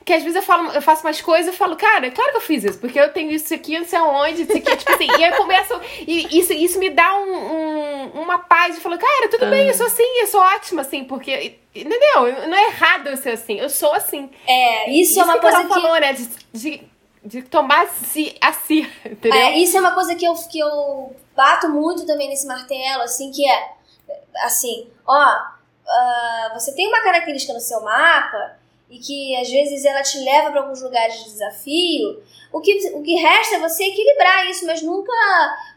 [0.02, 2.41] Porque às vezes eu, falo, eu faço umas coisas e falo, cara, claro que eu
[2.41, 5.24] fiz isso, porque eu tenho isso aqui, não sei aonde, isso aqui, tipo assim, e
[5.24, 5.80] aí eu começo.
[6.08, 9.76] E isso, isso me dá um, um- uma paz de falar, cara, tudo bem, eu
[9.76, 11.60] sou assim, eu sou ótima, assim, porque.
[11.76, 12.47] Entendeu?
[12.47, 14.30] Não é errado eu ser assim, eu sou assim.
[14.47, 16.14] É, isso, é uma que coisa que falou, né?
[16.14, 16.84] De, de,
[17.24, 19.39] de tomar si, a si, entendeu?
[19.39, 23.32] É, isso é uma coisa que eu, que eu bato muito também nesse martelo, assim,
[23.32, 23.70] que é
[24.43, 25.14] assim, ó,
[25.88, 28.60] ah, você tem uma característica no seu mapa
[28.92, 32.22] e que às vezes ela te leva para alguns lugares de desafio.
[32.52, 35.14] O que, o que resta é você equilibrar isso, mas nunca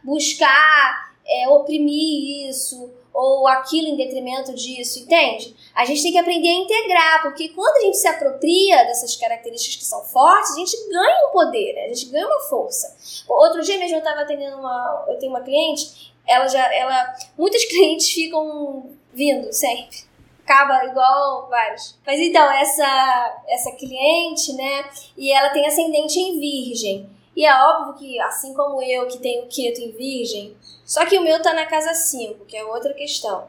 [0.03, 5.55] buscar é, oprimir isso ou aquilo em detrimento disso, entende?
[5.73, 9.77] A gente tem que aprender a integrar, porque quando a gente se apropria dessas características
[9.77, 11.85] que são fortes, a gente ganha um poder, né?
[11.85, 12.93] a gente ganha uma força.
[13.25, 15.05] Outro dia mesmo eu estava atendendo uma.
[15.07, 16.73] Eu tenho uma cliente, ela já.
[16.75, 20.03] Ela, muitos clientes ficam vindo sempre.
[20.45, 21.97] Acaba igual vários.
[22.05, 24.89] Mas então, essa, essa cliente, né?
[25.17, 27.09] E ela tem ascendente em virgem.
[27.35, 31.23] E é óbvio que, assim como eu, que tenho Keto em virgem, só que o
[31.23, 33.47] meu tá na casa 5, que é outra questão.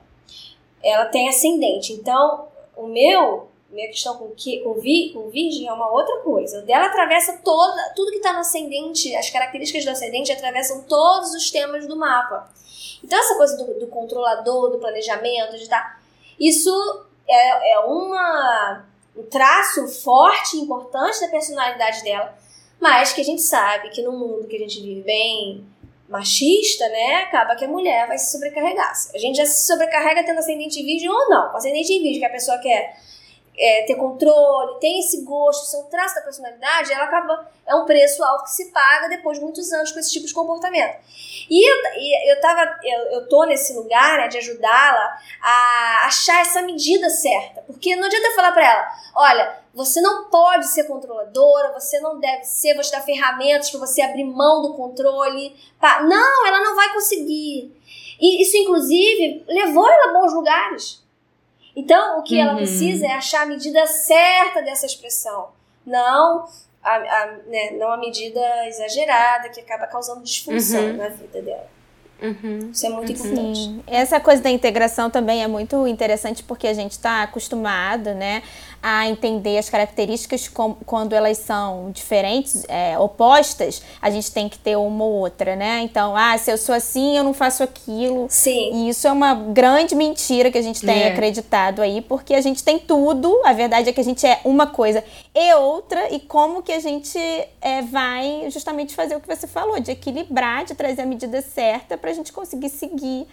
[0.82, 1.92] Ela tem ascendente.
[1.92, 6.60] Então, o meu, minha questão com, que, com, vi, com virgem é uma outra coisa.
[6.60, 11.34] O dela atravessa toda, tudo que tá no ascendente, as características do ascendente atravessam todos
[11.34, 12.50] os temas do mapa.
[13.04, 16.00] Então, essa coisa do, do controlador, do planejamento, de tá.
[16.38, 16.70] Isso
[17.28, 18.84] é, é uma,
[19.16, 22.36] um traço forte e importante da personalidade dela.
[22.80, 25.66] Mas que a gente sabe que no mundo que a gente vive bem
[26.08, 28.92] machista, né, acaba que a mulher vai se sobrecarregar.
[29.14, 31.50] A gente já se sobrecarrega tendo ascendente em virgem ou não.
[31.50, 32.96] Com ascendente em virgem, que a pessoa quer
[33.58, 37.48] é, ter controle, tem esse gosto, são traços da personalidade, ela acaba.
[37.66, 40.32] É um preço alto que se paga depois de muitos anos com esse tipo de
[40.32, 40.98] comportamento.
[41.50, 46.62] E eu, eu, tava, eu, eu tô nesse lugar né, de ajudá-la a achar essa
[46.62, 47.62] medida certa.
[47.62, 52.20] Porque não adianta eu falar pra ela: olha, você não pode ser controladora, você não
[52.20, 55.56] deve ser, vou te dar ferramentas para você abrir mão do controle.
[56.04, 57.74] Não, ela não vai conseguir.
[58.20, 61.05] E isso, inclusive, levou ela a bons lugares.
[61.76, 62.40] Então, o que uhum.
[62.40, 65.48] ela precisa é achar a medida certa dessa expressão.
[65.84, 66.48] Não
[66.86, 70.96] a, a, né, não a medida exagerada que acaba causando disfunção uhum.
[70.96, 71.76] na vida dela.
[72.22, 72.70] Uhum.
[72.72, 73.58] Isso é muito importante.
[73.58, 73.82] Sim.
[73.86, 78.42] Essa coisa da integração também é muito interessante porque a gente está acostumado, né,
[78.88, 84.56] a entender as características com, quando elas são diferentes, é, opostas, a gente tem que
[84.56, 85.80] ter uma ou outra, né?
[85.82, 88.28] Então, ah, se eu sou assim, eu não faço aquilo.
[88.30, 88.70] Sim.
[88.72, 91.08] E isso é uma grande mentira que a gente tem é.
[91.08, 94.68] acreditado aí, porque a gente tem tudo, a verdade é que a gente é uma
[94.68, 95.02] coisa
[95.34, 97.18] e outra, e como que a gente
[97.60, 101.98] é, vai justamente fazer o que você falou, de equilibrar, de trazer a medida certa
[101.98, 103.26] para a gente conseguir seguir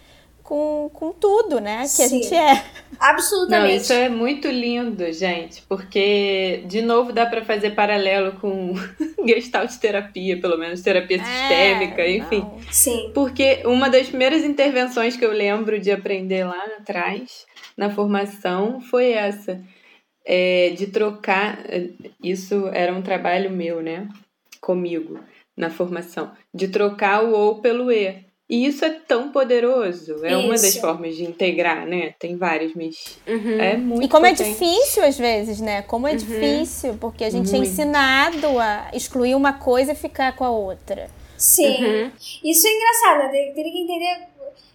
[0.43, 1.81] com, com tudo, né?
[1.83, 2.03] Que Sim.
[2.03, 2.63] a gente é.
[2.99, 3.69] Absolutamente.
[3.69, 8.73] Não, isso é muito lindo, gente, porque, de novo, dá para fazer paralelo com
[9.25, 12.39] gestalt terapia, pelo menos terapia é, sistêmica, enfim.
[12.39, 12.59] Não.
[12.69, 13.11] Sim.
[13.13, 17.45] Porque uma das primeiras intervenções que eu lembro de aprender lá atrás,
[17.77, 19.61] na formação, foi essa.
[20.25, 21.59] É, de trocar.
[22.23, 24.07] Isso era um trabalho meu, né?
[24.61, 25.19] Comigo,
[25.55, 26.31] na formação.
[26.53, 28.32] De trocar o ou pelo e.
[28.49, 30.23] E isso é tão poderoso.
[30.25, 30.39] É isso.
[30.39, 32.13] uma das formas de integrar, né?
[32.19, 33.59] Tem várias, mas uhum.
[33.59, 34.49] é muito E como é potente.
[34.49, 35.81] é difícil às vezes, né?
[35.83, 36.17] Como é uhum.
[36.17, 37.67] difícil, porque a gente é muito.
[37.67, 41.09] é ensinado a excluir uma coisa e ficar com a outra.
[41.37, 41.83] Sim.
[41.83, 42.11] Uhum.
[42.43, 43.51] Isso é engraçado, né?
[43.55, 44.27] Teria que entender.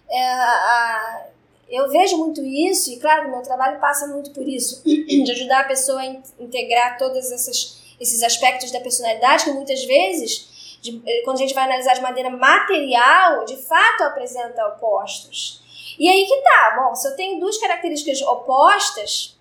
[0.09, 1.25] É, a,
[1.69, 5.61] eu vejo muito isso, e claro, o meu trabalho passa muito por isso, de ajudar
[5.61, 6.05] a pessoa a
[6.39, 10.49] integrar todos esses aspectos da personalidade que muitas vezes
[10.81, 15.63] de, eh, quando a gente vai analisar de maneira material, de fato apresenta opostos.
[15.99, 19.37] E aí que tá, bom, se eu tenho duas características opostas,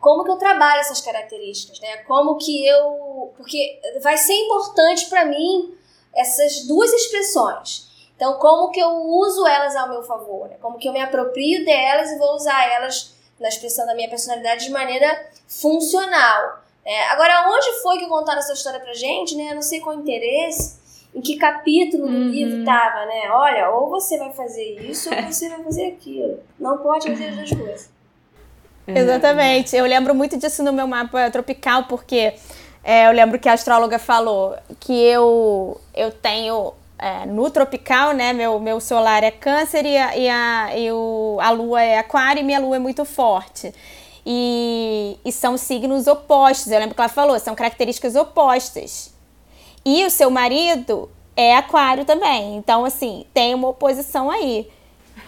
[0.00, 1.98] como que eu trabalho essas características, né?
[1.98, 5.74] Como que eu, porque vai ser importante para mim
[6.14, 7.88] essas duas expressões.
[8.16, 10.56] Então, como que eu uso elas ao meu favor, né?
[10.60, 14.66] Como que eu me aproprio delas e vou usar elas na expressão da minha personalidade
[14.66, 16.60] de maneira funcional.
[16.90, 19.50] É, agora, onde foi que contaram essa história pra gente, né?
[19.52, 20.76] Eu não sei qual interesse,
[21.14, 22.28] em que capítulo do uhum.
[22.30, 23.30] livro tava, né?
[23.30, 26.40] Olha, ou você vai fazer isso ou você vai fazer aquilo.
[26.58, 27.90] Não pode fazer as duas coisas.
[28.88, 29.76] Exatamente.
[29.76, 32.34] Eu lembro muito disso no meu mapa tropical, porque
[32.82, 38.32] é, eu lembro que a astróloga falou que eu, eu tenho é, no tropical, né?
[38.32, 42.40] Meu, meu solar é câncer e, a, e, a, e o, a lua é aquário
[42.40, 43.72] e minha lua é muito forte.
[44.24, 46.70] E, e são signos opostos.
[46.70, 49.12] Eu lembro que ela falou, são características opostas.
[49.84, 52.56] E o seu marido é aquário também.
[52.56, 54.68] Então, assim, tem uma oposição aí.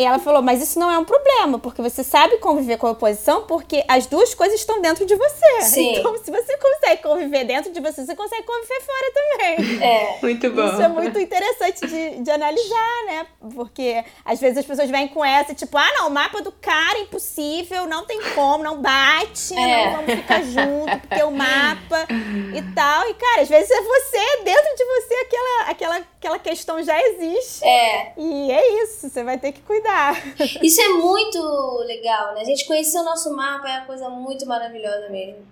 [0.02, 2.90] E ela falou, mas isso não é um problema, porque você sabe conviver com a
[2.90, 5.62] oposição, porque as duas coisas estão dentro de você.
[5.62, 5.94] Sim.
[5.94, 9.80] Então, se você consegue conviver dentro de você, você consegue conviver fora também.
[9.80, 10.18] É.
[10.20, 10.66] Muito bom.
[10.66, 13.26] Isso é muito interessante de, de analisar, né?
[13.54, 16.98] Porque às vezes as pessoas vêm com essa, tipo, ah, não, o mapa do cara
[16.98, 19.86] é impossível, não tem como, não bate, é.
[19.86, 23.08] não vamos ficar junto, porque o mapa e tal.
[23.08, 27.64] E, cara, às vezes é você, dentro de você, aquela, aquela, aquela questão já existe.
[27.64, 28.12] É.
[28.16, 30.14] E é isso, você vai ter que cuidar.
[30.62, 31.38] Isso é muito
[31.84, 32.42] legal, né?
[32.42, 35.44] A gente conhecer o nosso mapa é uma coisa muito maravilhosa mesmo.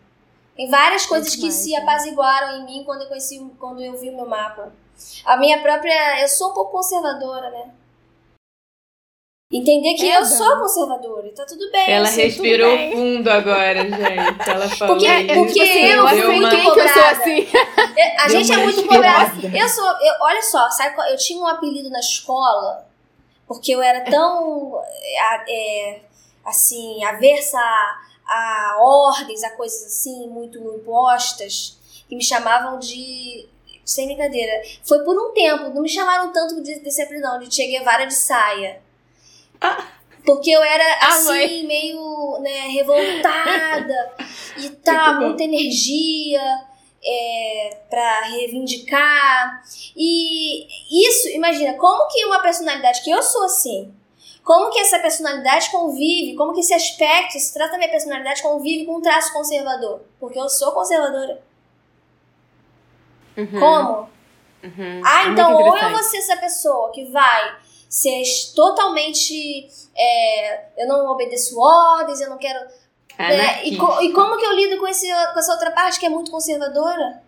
[0.56, 1.78] Tem várias coisas que se né?
[1.78, 4.72] apaziguaram em mim quando eu conheci, quando eu vi o meu mapa.
[5.24, 7.70] A minha própria, eu sou um pouco conservadora, né?
[9.52, 11.90] Entender que é, eu sou conservadora e tá tudo bem.
[11.90, 14.48] Ela respirou fundo agora, gente.
[14.48, 14.94] Ela falou.
[14.94, 16.80] Porque, porque eu fui muito cobrada.
[16.80, 17.48] Eu sou assim.
[18.18, 19.32] A gente é muito cobrada.
[19.52, 19.84] Eu sou.
[19.84, 22.88] Eu, olha só, sabe, eu tinha um apelido na escola
[23.50, 24.80] porque eu era tão
[25.48, 26.02] é,
[26.44, 31.76] assim, aversa a, a ordens, a coisas assim, muito impostas,
[32.08, 33.48] que me chamavam de
[33.84, 34.52] sem brincadeira.
[34.84, 38.14] Foi por um tempo, não me chamaram tanto de, desse apelidão, de Che Guevara de
[38.14, 38.80] saia.
[40.24, 44.12] Porque eu era ah, assim, meio né, revoltada
[44.58, 46.40] e tal, muita energia
[47.02, 49.62] é, para reivindicar.
[49.96, 50.66] E
[51.08, 53.94] isso, imagina, como que uma personalidade que eu sou assim,
[54.44, 58.84] como que essa personalidade convive, como que esse aspecto, se trata da minha personalidade, convive
[58.84, 60.02] com um traço conservador?
[60.18, 61.42] Porque eu sou conservadora.
[63.58, 64.08] Como?
[64.62, 65.00] Uhum.
[65.04, 67.56] Ah, É então ou eu vou ser essa pessoa que vai
[67.90, 68.22] ser
[68.54, 69.68] totalmente.
[69.96, 72.58] é, eu não obedeço ordens, eu não quero.
[73.18, 73.64] né?
[73.66, 76.08] E, co- e como que eu lido com, esse, com essa outra parte que é
[76.08, 77.22] muito conservadora?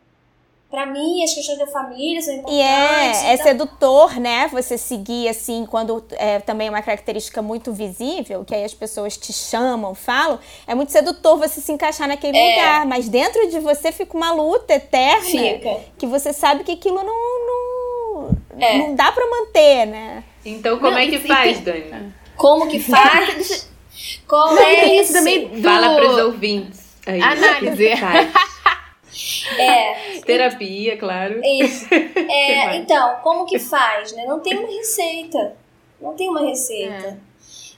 [0.71, 2.57] Pra mim, as questões da família são importantes.
[2.59, 4.49] E é, é então- sedutor, né?
[4.49, 9.35] Você seguir assim, quando é também uma característica muito visível, que aí as pessoas te
[9.35, 12.49] chamam, falam, é muito sedutor você se encaixar naquele É.
[12.57, 12.87] lugar.
[12.87, 15.79] Mas dentro de você fica uma luta eterna Fica.
[15.99, 17.62] que você sabe que aquilo não, não,
[18.59, 18.79] É.
[18.79, 20.25] não dá pra manter, né?
[20.45, 22.15] Então, como Não, é que e- e faz, tem- Dani?
[22.37, 23.71] Como que faz?
[24.27, 25.03] Como é isso?
[25.03, 25.63] isso também do...
[25.63, 26.81] Fala pros ouvintes.
[27.07, 27.89] Aí, Análise.
[29.59, 31.41] É, Terapia, claro.
[31.45, 31.87] isso.
[32.31, 34.25] É, então, como que faz, né?
[34.27, 35.55] Não tem uma receita.
[36.01, 37.19] Não tem uma receita.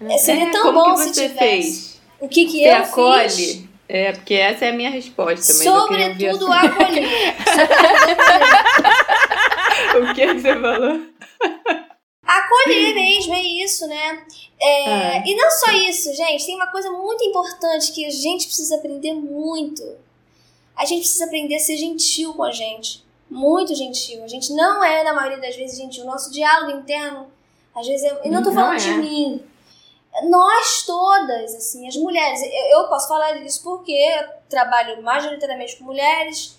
[0.08, 1.38] É, seria É, tão como bom que se você tivesse.
[1.38, 2.00] fez?
[2.20, 3.28] O que que Você eu acolhe?
[3.30, 3.64] fiz?
[3.88, 7.34] É, porque essa é a minha resposta, mas eu queria ouvir a Sobretudo acolher.
[10.10, 11.00] O que que você falou?
[12.26, 14.24] Acolher mesmo, é isso, né?
[14.60, 15.22] É, Ah.
[15.26, 16.46] E não só isso, gente.
[16.46, 19.82] Tem uma coisa muito importante que a gente precisa aprender muito.
[20.76, 23.04] A gente precisa aprender a ser gentil com a gente.
[23.30, 24.24] Muito gentil.
[24.24, 26.04] A gente não é, na maioria das vezes, gentil.
[26.04, 27.30] O nosso diálogo interno,
[27.74, 28.20] às vezes, é...
[28.24, 28.78] e não tô Não falando é.
[28.78, 29.44] de mim.
[30.30, 32.40] Nós todas, assim, as mulheres.
[32.42, 36.53] Eu, eu posso falar disso porque eu trabalho majoritariamente com mulheres.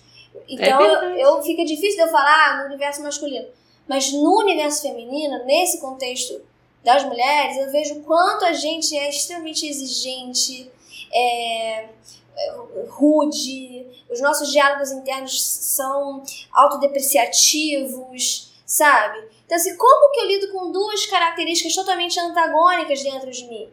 [0.48, 1.20] Então, eu, verdade.
[1.20, 3.46] eu fica difícil de eu falar ah, no universo masculino.
[3.88, 6.40] Mas no universo feminino, nesse contexto
[6.82, 10.70] das mulheres, eu vejo o quanto a gente é extremamente exigente,
[11.12, 11.88] é,
[12.36, 12.54] é,
[12.88, 16.22] rude, os nossos diálogos internos são
[16.52, 19.18] autodepreciativos, sabe?
[19.44, 23.68] Então, assim, como que eu lido com duas características totalmente antagônicas dentro de mim?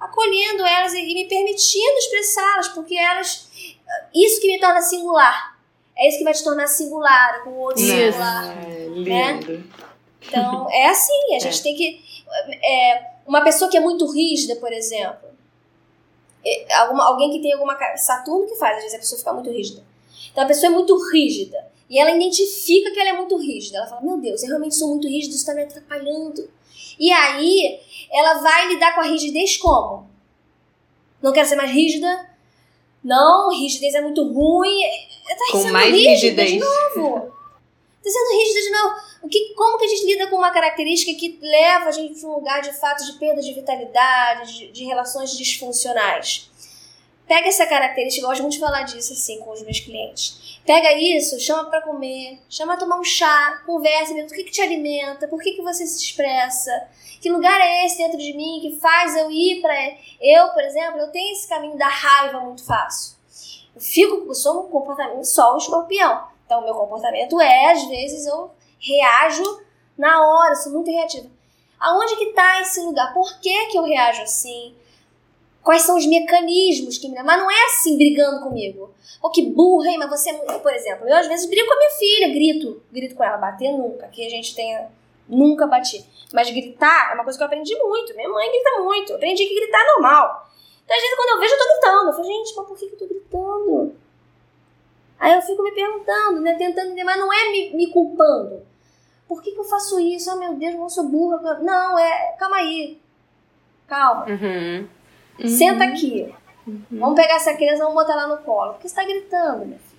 [0.00, 3.48] Acolhendo elas e me permitindo expressá-las, porque elas.
[4.14, 5.57] Isso que me torna singular.
[5.98, 7.92] É isso que vai te tornar singular, com o outro Isso.
[8.12, 8.56] singular.
[8.68, 9.64] É, lindo.
[10.22, 12.00] Então, é assim, a gente tem que.
[12.62, 15.28] é, uma pessoa que é muito rígida, por exemplo.
[16.44, 17.76] é, alguma- alguém que tem alguma.
[17.96, 19.82] Saturno que faz, às vezes a pessoa fica muito rígida.
[20.30, 21.66] Então a pessoa é muito rígida.
[21.90, 23.78] E ela identifica que ela é muito rígida.
[23.78, 26.48] Ela fala: Meu Deus, eu realmente sou muito rígida, isso está me atrapalhando.
[26.98, 27.80] E aí,
[28.12, 30.08] ela vai lidar com a rigidez como?
[31.22, 32.28] Não quero ser mais rígida?
[33.02, 34.80] Não, rigidez é muito ruim.
[35.28, 36.60] Tá Com sendo mais rígida de rigidez.
[36.60, 37.32] novo.
[38.02, 38.94] Tá sendo rígida de novo.
[39.22, 42.30] O que, como que a gente lida com uma característica que leva a gente para
[42.30, 46.50] um lugar de fato de perda de vitalidade, de, de relações disfuncionais?
[47.28, 50.58] Pega essa característica, eu gosto muito de falar disso assim com os meus clientes.
[50.64, 54.50] Pega isso, chama para comer, chama a tomar um chá, conversa, mesmo, o que, que
[54.50, 56.88] te alimenta, por que, que você se expressa,
[57.20, 59.74] que lugar é esse dentro de mim que faz eu ir para.
[60.20, 63.18] Eu, por exemplo, eu tenho esse caminho da raiva muito fácil.
[63.74, 66.28] Eu fico, eu sou um comportamento só um escorpião.
[66.46, 68.50] Então, o meu comportamento é, às vezes, eu
[68.80, 69.44] reajo
[69.98, 71.28] na hora, sou muito reativa.
[71.78, 73.12] Aonde que tá esse lugar?
[73.12, 74.74] Por que que eu reajo assim?
[75.68, 77.22] Quais são os mecanismos que me...
[77.22, 78.90] Mas não é assim, brigando comigo.
[79.20, 79.98] Pô, que burra, hein?
[79.98, 80.30] Mas você...
[80.30, 82.82] é Por exemplo, eu às vezes brigo com a minha filha, grito.
[82.90, 83.36] Grito com ela.
[83.36, 84.88] Bater nunca, que a gente tenha...
[85.28, 86.02] Nunca bati.
[86.32, 88.16] Mas gritar é uma coisa que eu aprendi muito.
[88.16, 89.12] Minha mãe grita muito.
[89.12, 90.50] Eu aprendi que gritar é normal.
[90.82, 92.06] Então, às vezes, quando eu vejo, eu tô gritando.
[92.08, 93.96] Eu falo, gente, mas por que que eu tô gritando?
[95.20, 96.54] Aí eu fico me perguntando, né?
[96.54, 98.62] Tentando entender, mas não é me, me culpando.
[99.28, 100.30] Por que, que eu faço isso?
[100.30, 101.58] Ah, meu Deus, eu sou burra.
[101.60, 102.36] Não, é.
[102.38, 102.98] Calma aí.
[103.86, 104.24] Calma.
[104.30, 104.96] Uhum.
[105.46, 106.32] Senta aqui.
[106.90, 108.74] Vamos pegar essa criança e vamos botar ela no colo.
[108.74, 109.98] Por que você tá gritando, minha filha?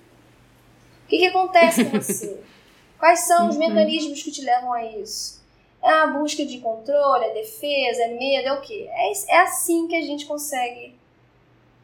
[1.06, 2.40] O que, que acontece com você?
[3.00, 5.40] Quais são os mecanismos que te levam a isso?
[5.82, 8.88] É a busca de controle, é defesa, é medo, é o quê?
[8.92, 10.94] É, é assim que a gente consegue.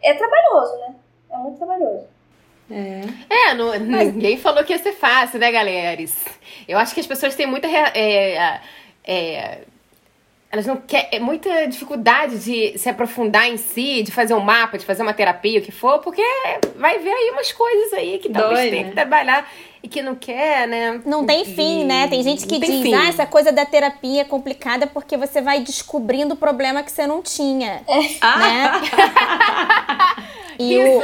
[0.04, 0.96] É trabalhoso, né?
[1.32, 2.06] É muito trabalhoso.
[2.70, 3.02] É.
[3.30, 6.04] É, não- ninguém falou que ia ser fácil, né, galera?
[6.68, 7.68] Eu acho que as pessoas têm muita.
[7.68, 8.60] é,
[9.06, 9.62] é,
[10.56, 11.20] elas não querem.
[11.20, 15.60] muita dificuldade de se aprofundar em si, de fazer um mapa, de fazer uma terapia,
[15.60, 16.24] o que for, porque
[16.78, 18.90] vai ver aí umas coisas aí que talvez Dói, tenha né?
[18.90, 19.52] que trabalhar
[19.84, 21.02] e que não quer, né?
[21.06, 22.08] Não tem fim, né?
[22.08, 22.94] Tem gente que tem diz, fim.
[22.94, 27.06] ah, essa coisa da terapia é complicada porque você vai descobrindo o problema que você
[27.06, 28.72] não tinha, né?
[30.58, 31.02] E o...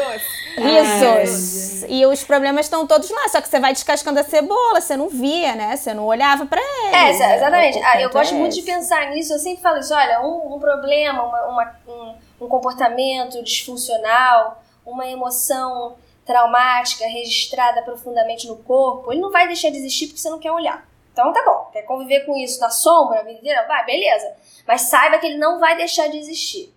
[0.58, 1.84] Risos.
[1.89, 5.10] E os problemas estão todos lá, só que você vai descascando a cebola, você não
[5.10, 5.76] via, né?
[5.76, 6.95] Você não olhava pra ele.
[6.95, 7.78] É, exa- exatamente.
[7.78, 8.72] O Ah, eu gosto é muito de esse.
[8.72, 9.34] pensar nisso.
[9.34, 9.93] Eu sempre falo isso.
[9.93, 15.95] Olha, um, um problema, uma, uma- um, um comportamento disfuncional, uma emoção
[16.26, 20.52] traumática registrada profundamente no corpo, ele não vai deixar de existir porque você não quer
[20.52, 20.86] olhar.
[21.12, 21.70] Então tá bom.
[21.74, 23.66] Quer conviver com isso na sombra a vida inteira?
[23.68, 24.32] Vai, beleza.
[24.68, 26.74] Mas saiba que ele não vai deixar de existir,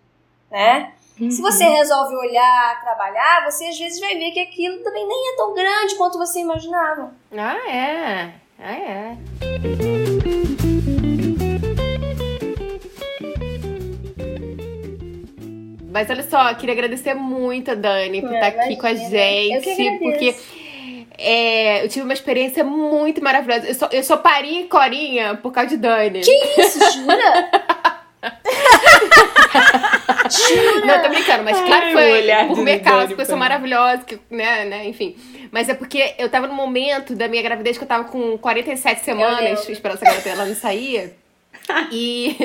[0.51, 0.93] né?
[1.17, 5.37] Se você resolve olhar, trabalhar, você às vezes vai ver que aquilo também nem é
[5.37, 7.15] tão grande quanto você imaginava.
[7.37, 8.33] Ah, é.
[8.59, 9.17] Ah, é.
[15.93, 19.99] Mas olha só, queria agradecer muito a Dani por É, estar aqui com a gente,
[20.01, 20.35] porque
[21.17, 23.69] é, eu tive uma experiência muito maravilhosa.
[23.69, 26.23] Eu só, eu só parei em Corinha por causa de Dani.
[26.23, 27.51] Que isso, jura?
[30.87, 33.37] Não, tô brincando, mas claro que foi por do minha causa, Dani porque eu sou
[33.37, 35.16] maravilhosa, que, né, né, enfim.
[35.51, 39.03] Mas é porque eu tava no momento da minha gravidez que eu tava com 47
[39.05, 41.14] semanas, esperando essa garota ela não sair.
[41.91, 42.37] E,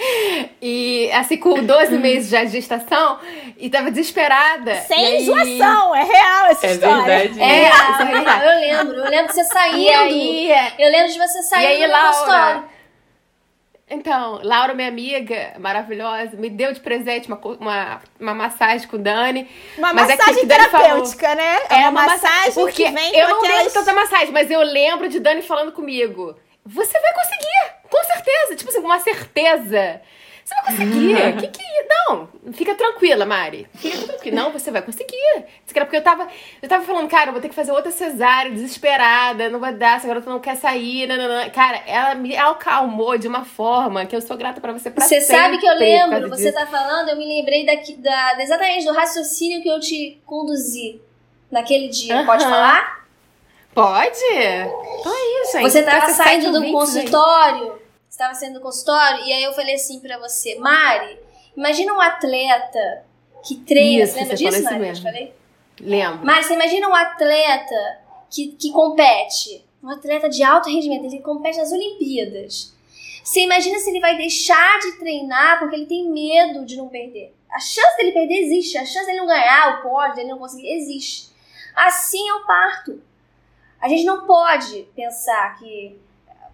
[0.60, 3.18] e assim, com 12 meses já de gestação,
[3.58, 4.74] e tava desesperada.
[4.82, 7.02] Sem e aí- enjoação, é real essa É história.
[7.04, 7.40] verdade.
[7.42, 8.44] É, isso é verdade.
[8.44, 9.78] eu lembro, eu lembro de você saindo.
[9.78, 12.08] E aí, Eu lembro de você saindo e aí, do Laura?
[12.08, 12.64] consultório.
[13.88, 18.98] Então, Laura, minha amiga maravilhosa, me deu de presente uma, uma, uma massagem com o
[18.98, 19.48] Dani.
[19.78, 20.86] Uma Mas é massagem que Dani falou.
[20.86, 21.56] terapêutica, né?
[21.70, 23.72] É, uma, massagem porque que vem eu não lembro aquelas...
[23.72, 26.36] tanta massagem, mas eu lembro de Dani falando comigo.
[26.64, 28.56] Você vai conseguir, com certeza.
[28.56, 30.00] Tipo assim, com uma certeza.
[30.46, 31.36] Você vai conseguir.
[31.40, 31.66] que que
[32.08, 33.66] Não, fica tranquila, Mari.
[33.74, 34.36] Fica tranquila.
[34.36, 35.44] Não, você vai conseguir.
[35.66, 36.28] Porque eu tava,
[36.62, 39.96] eu tava falando, cara, eu vou ter que fazer outra cesárea, desesperada, não vai dar,
[39.96, 41.08] essa garota não quer sair.
[41.08, 41.50] nananã.
[41.50, 45.20] Cara, ela me acalmou de uma forma que eu sou grata pra você pra Você
[45.20, 45.36] sempre.
[45.42, 46.54] sabe que eu lembro, você disso.
[46.54, 51.00] tá falando, eu me lembrei daqui, da, exatamente do raciocínio que eu te conduzi
[51.50, 52.22] naquele dia.
[52.24, 52.52] Pode Aham.
[52.52, 53.06] falar?
[53.74, 54.24] Pode?
[54.30, 55.70] Então é isso, gente.
[55.70, 56.72] Você tava saindo do aí.
[56.72, 57.78] consultório,
[58.16, 61.18] tava saindo do consultório, e aí eu falei assim pra você, Mari,
[61.56, 63.04] imagina um atleta
[63.46, 64.88] que treina, Isso, lembra disso, isso Mari?
[64.88, 65.34] Eu falei?
[65.80, 66.26] Lembro.
[66.26, 68.00] Mari, você imagina um atleta
[68.30, 72.74] que, que compete, um atleta de alto rendimento, ele compete nas Olimpíadas.
[73.22, 77.34] Você imagina se ele vai deixar de treinar porque ele tem medo de não perder.
[77.50, 80.70] A chance dele perder existe, a chance dele não ganhar o pódio, dele não conseguir,
[80.72, 81.30] existe.
[81.74, 83.02] Assim é o parto.
[83.80, 85.98] A gente não pode pensar que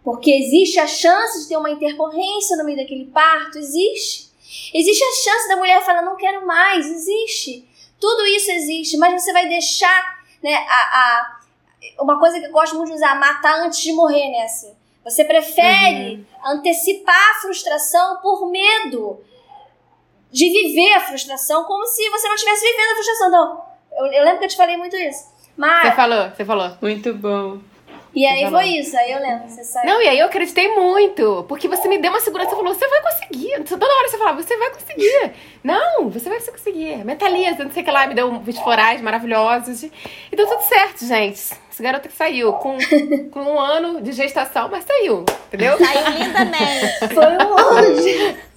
[0.05, 4.31] porque existe a chance de ter uma intercorrência no meio daquele parto, existe.
[4.75, 7.69] Existe a chance da mulher falar não quero mais, existe.
[8.01, 11.41] Tudo isso existe, mas você vai deixar, né, a, a
[12.01, 14.75] uma coisa que eu gosto muito de usar, matar antes de morrer, né, assim.
[15.05, 19.21] Você prefere antecipar a frustração por medo
[20.31, 23.29] de viver a frustração como se você não estivesse vivendo a frustração.
[23.29, 23.65] Então,
[23.99, 25.31] eu, eu lembro que eu te falei muito isso.
[25.57, 26.77] Mas, Você falou, você falou.
[26.81, 27.59] Muito bom.
[28.15, 29.87] E aí foi isso, aí eu lembro, você saiu.
[29.87, 31.45] Não, e aí eu acreditei muito.
[31.49, 32.51] Porque você me deu uma segurança.
[32.51, 33.65] Você falou, você vai conseguir.
[33.65, 35.33] Toda hora você falava, você vai conseguir.
[35.65, 37.05] Não, você vai conseguir.
[37.05, 38.07] Mentaliza, não sei o que lá.
[38.07, 39.83] Me deu vídeos florais maravilhosos.
[39.83, 41.41] E deu tudo certo, gente.
[41.71, 42.77] Essa garota que saiu com,
[43.33, 45.25] com um ano de gestação, mas saiu.
[45.49, 45.79] Entendeu?
[45.79, 47.15] Saiu lindamente.
[47.15, 48.37] Foi um ano de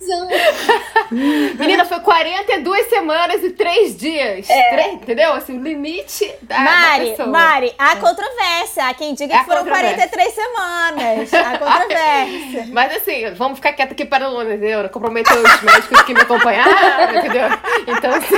[1.57, 4.47] Menina, foi 42 semanas e 3 dias.
[4.47, 5.33] Três, entendeu?
[5.33, 7.27] Assim, o limite da, da Mari, pessoa.
[7.27, 8.87] Mari, há controvérsia.
[8.87, 10.07] Há quem diga É que foram controvérsia.
[10.09, 11.33] 43 semanas.
[11.33, 12.67] Há controvérsia.
[12.73, 14.83] Mas assim, vamos ficar quieto aqui para o entendeu?
[14.83, 17.49] Não comprometer os médicos que me acompanharam, entendeu?
[17.87, 18.35] Então, assim.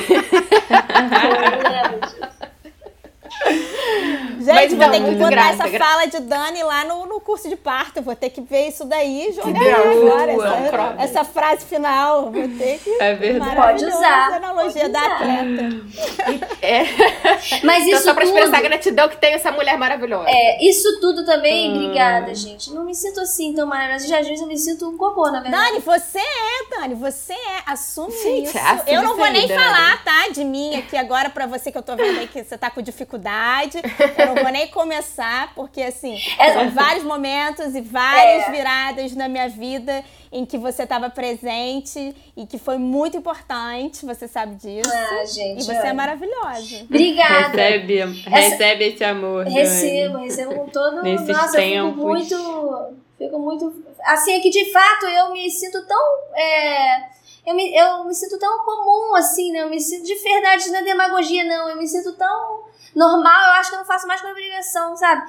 [4.37, 7.05] Gente, Mas vou não, ter que botar grata, essa gra- fala de Dani lá no,
[7.05, 8.01] no curso de parto.
[8.01, 10.31] Vou ter que ver isso daí e jogar agora.
[10.31, 10.95] Essa, prova.
[11.01, 12.31] essa frase final.
[12.31, 12.89] Vou ter que.
[13.01, 13.55] É verdade.
[13.55, 15.15] Pode usar, analogia pode da usar.
[15.15, 16.57] atleta.
[16.61, 16.83] É.
[17.63, 20.25] Mas Então, isso só pra tudo, expressar a gratidão que tem essa mulher maravilhosa.
[20.29, 21.75] é, isso tudo também, Hum.
[21.85, 22.71] obrigada, gente.
[22.73, 24.07] Não me sinto assim tão maravilhosa.
[24.07, 25.65] Já às vezes eu me sinto um cocô, na verdade.
[25.71, 27.57] Dani, você é, Dani, você é.
[27.65, 28.57] Assume Gente, isso.
[28.57, 29.59] assume eu não isso vou nem Dani.
[29.61, 30.29] falar, tá?
[30.31, 32.81] De mim aqui agora pra você que eu tô vendo aí que você tá com
[32.81, 33.76] dificuldade.
[34.17, 36.53] Eu não vou nem começar, porque assim, É.
[36.53, 38.51] são vários momentos e várias É.
[38.51, 44.27] viradas na minha vida em que você tava presente e que foi muito importante, você
[44.27, 44.91] sabe disso.
[44.93, 45.61] Ah, gente.
[45.61, 45.93] e você é olha.
[45.93, 46.81] maravilhosa.
[46.83, 47.47] Obrigada.
[47.49, 49.45] Recebe, recebe esse amor.
[49.45, 51.01] Recebo, recebo com todo.
[51.03, 51.93] Nesses Nossa, eu tempos.
[52.27, 53.07] fico muito.
[53.17, 53.83] Fico muito.
[54.05, 56.17] Assim, é que de fato eu me sinto tão.
[56.35, 57.09] é,
[57.47, 59.63] eu, me, eu me sinto tão comum, assim, né?
[59.63, 61.69] Eu me sinto de verdade, não é demagogia, não.
[61.69, 65.23] Eu me sinto tão normal, eu acho que eu não faço mais com obrigação, sabe?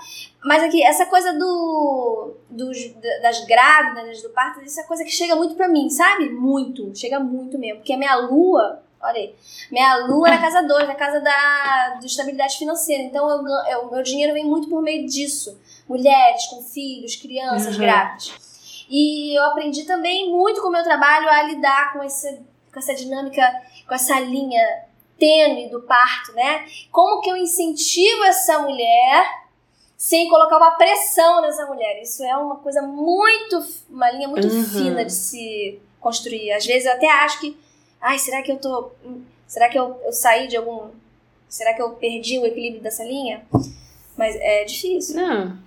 [0.44, 2.34] Mas aqui, essa coisa do.
[2.50, 6.28] Dos, da- das grávidas, do parto, isso é coisa que chega muito pra mim, sabe?
[6.30, 6.94] Muito.
[6.98, 7.76] Chega muito mesmo.
[7.78, 8.82] Porque a minha lua.
[9.00, 9.34] Olha aí.
[9.70, 13.02] Minha lua é na casa 2, na casa da do estabilidade financeira.
[13.04, 15.56] Então, eu, eu- o meu dinheiro vem muito por meio disso.
[15.88, 17.80] Mulheres com filhos, crianças Uhum.
[17.82, 18.47] grávidas.
[18.88, 22.38] E eu aprendi também muito com o meu trabalho a lidar com essa,
[22.72, 23.42] com essa dinâmica,
[23.86, 24.62] com essa linha
[25.18, 26.64] tênue do parto, né?
[26.90, 29.26] Como que eu incentivo essa mulher
[29.96, 32.00] sem colocar uma pressão nessa mulher?
[32.00, 34.64] Isso é uma coisa muito, uma linha muito Uhum.
[34.64, 36.52] fina de se construir.
[36.52, 37.58] Às vezes eu até acho que
[38.00, 38.90] ai, será que eu tô.
[39.46, 40.90] Será que eu, eu saí de algum.
[41.48, 43.44] Será que eu perdi o equilíbrio dessa linha?
[44.16, 45.16] Mas é difícil.
[45.16, 45.58] Não.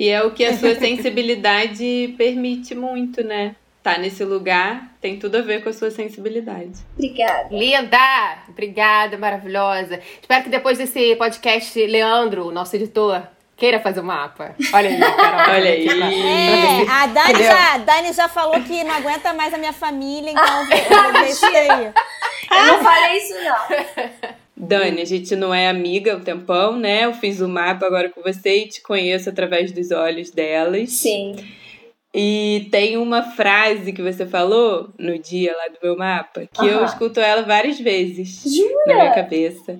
[0.00, 3.54] E é o que a sua sensibilidade permite muito, né?
[3.82, 6.72] Tá nesse lugar tem tudo a ver com a sua sensibilidade.
[6.94, 7.48] Obrigada.
[7.50, 8.38] Linda!
[8.48, 10.00] Obrigada, maravilhosa.
[10.20, 13.22] Espero que depois desse podcast, Leandro, nosso editor,
[13.56, 14.54] queira fazer o mapa.
[14.72, 15.54] Olha aí, Carol.
[15.54, 15.86] Olha aí.
[15.86, 17.50] É, a Dani Entendeu?
[17.50, 21.48] já, a Dani já falou que não aguenta mais a minha família, então eu vou
[21.56, 21.92] aí.
[22.50, 24.39] Eu não falei isso, não.
[24.66, 27.04] Dani, a gente não é amiga há um tempão, né?
[27.04, 30.90] Eu fiz o mapa agora com você e te conheço através dos olhos delas.
[30.90, 31.36] Sim.
[32.14, 36.78] E tem uma frase que você falou no dia lá do meu mapa, que eu
[36.78, 36.84] Aham.
[36.84, 38.86] escuto ela várias vezes Jura?
[38.86, 39.78] na minha cabeça,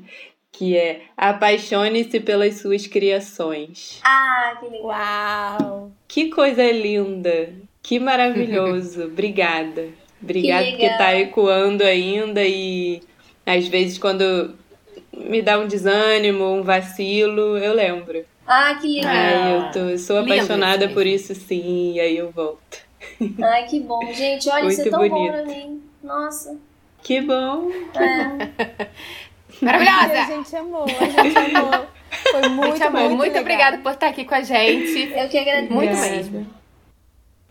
[0.52, 4.00] que é apaixone-se pelas suas criações.
[4.04, 4.86] Ah, que legal.
[4.86, 5.92] Uau!
[6.06, 7.52] Que coisa linda,
[7.82, 9.04] que maravilhoso.
[9.04, 9.88] Obrigada.
[10.22, 13.00] Obrigada Que porque tá ecoando ainda e
[13.46, 14.54] às vezes quando
[15.16, 18.24] me dá um desânimo, um vacilo, eu lembro.
[18.46, 19.12] Ah, que legal.
[19.12, 22.78] Ai, eu, tô, sou apaixonada por isso sim, e aí eu volto.
[23.42, 24.12] Ai, que bom.
[24.12, 25.32] Gente, olha, isso é Muito tão bom bonito.
[25.32, 25.82] pra mim.
[26.02, 26.58] Nossa.
[27.02, 27.70] Que bom.
[27.94, 28.22] É.
[28.82, 28.88] A
[29.64, 30.26] Maravilhosa!
[30.26, 31.86] gente amou, a gente amou.
[32.10, 35.12] Foi muito, Muito amor, muito, muito obrigada por estar aqui com a gente.
[35.16, 35.72] Eu que agradeço.
[35.72, 36.16] Muito Obrigada.
[36.16, 36.46] mesmo.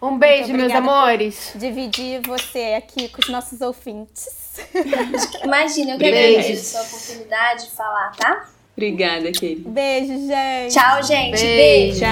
[0.01, 1.53] Um beijo, Muito meus amores.
[1.55, 4.48] Dividir você aqui com os nossos ouvintes.
[5.43, 6.37] Imagina, eu que Beijos.
[6.39, 8.49] agradeço a oportunidade de falar, tá?
[8.75, 9.69] Obrigada, querida.
[9.69, 10.73] Beijo, gente.
[10.73, 11.41] Tchau, gente.
[11.41, 11.99] Beijo.
[11.99, 11.99] Beijo.
[11.99, 12.09] Tchau.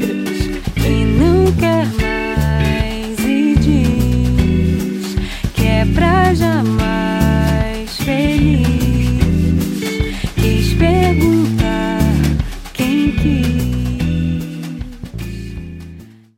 [0.00, 0.05] Tchau.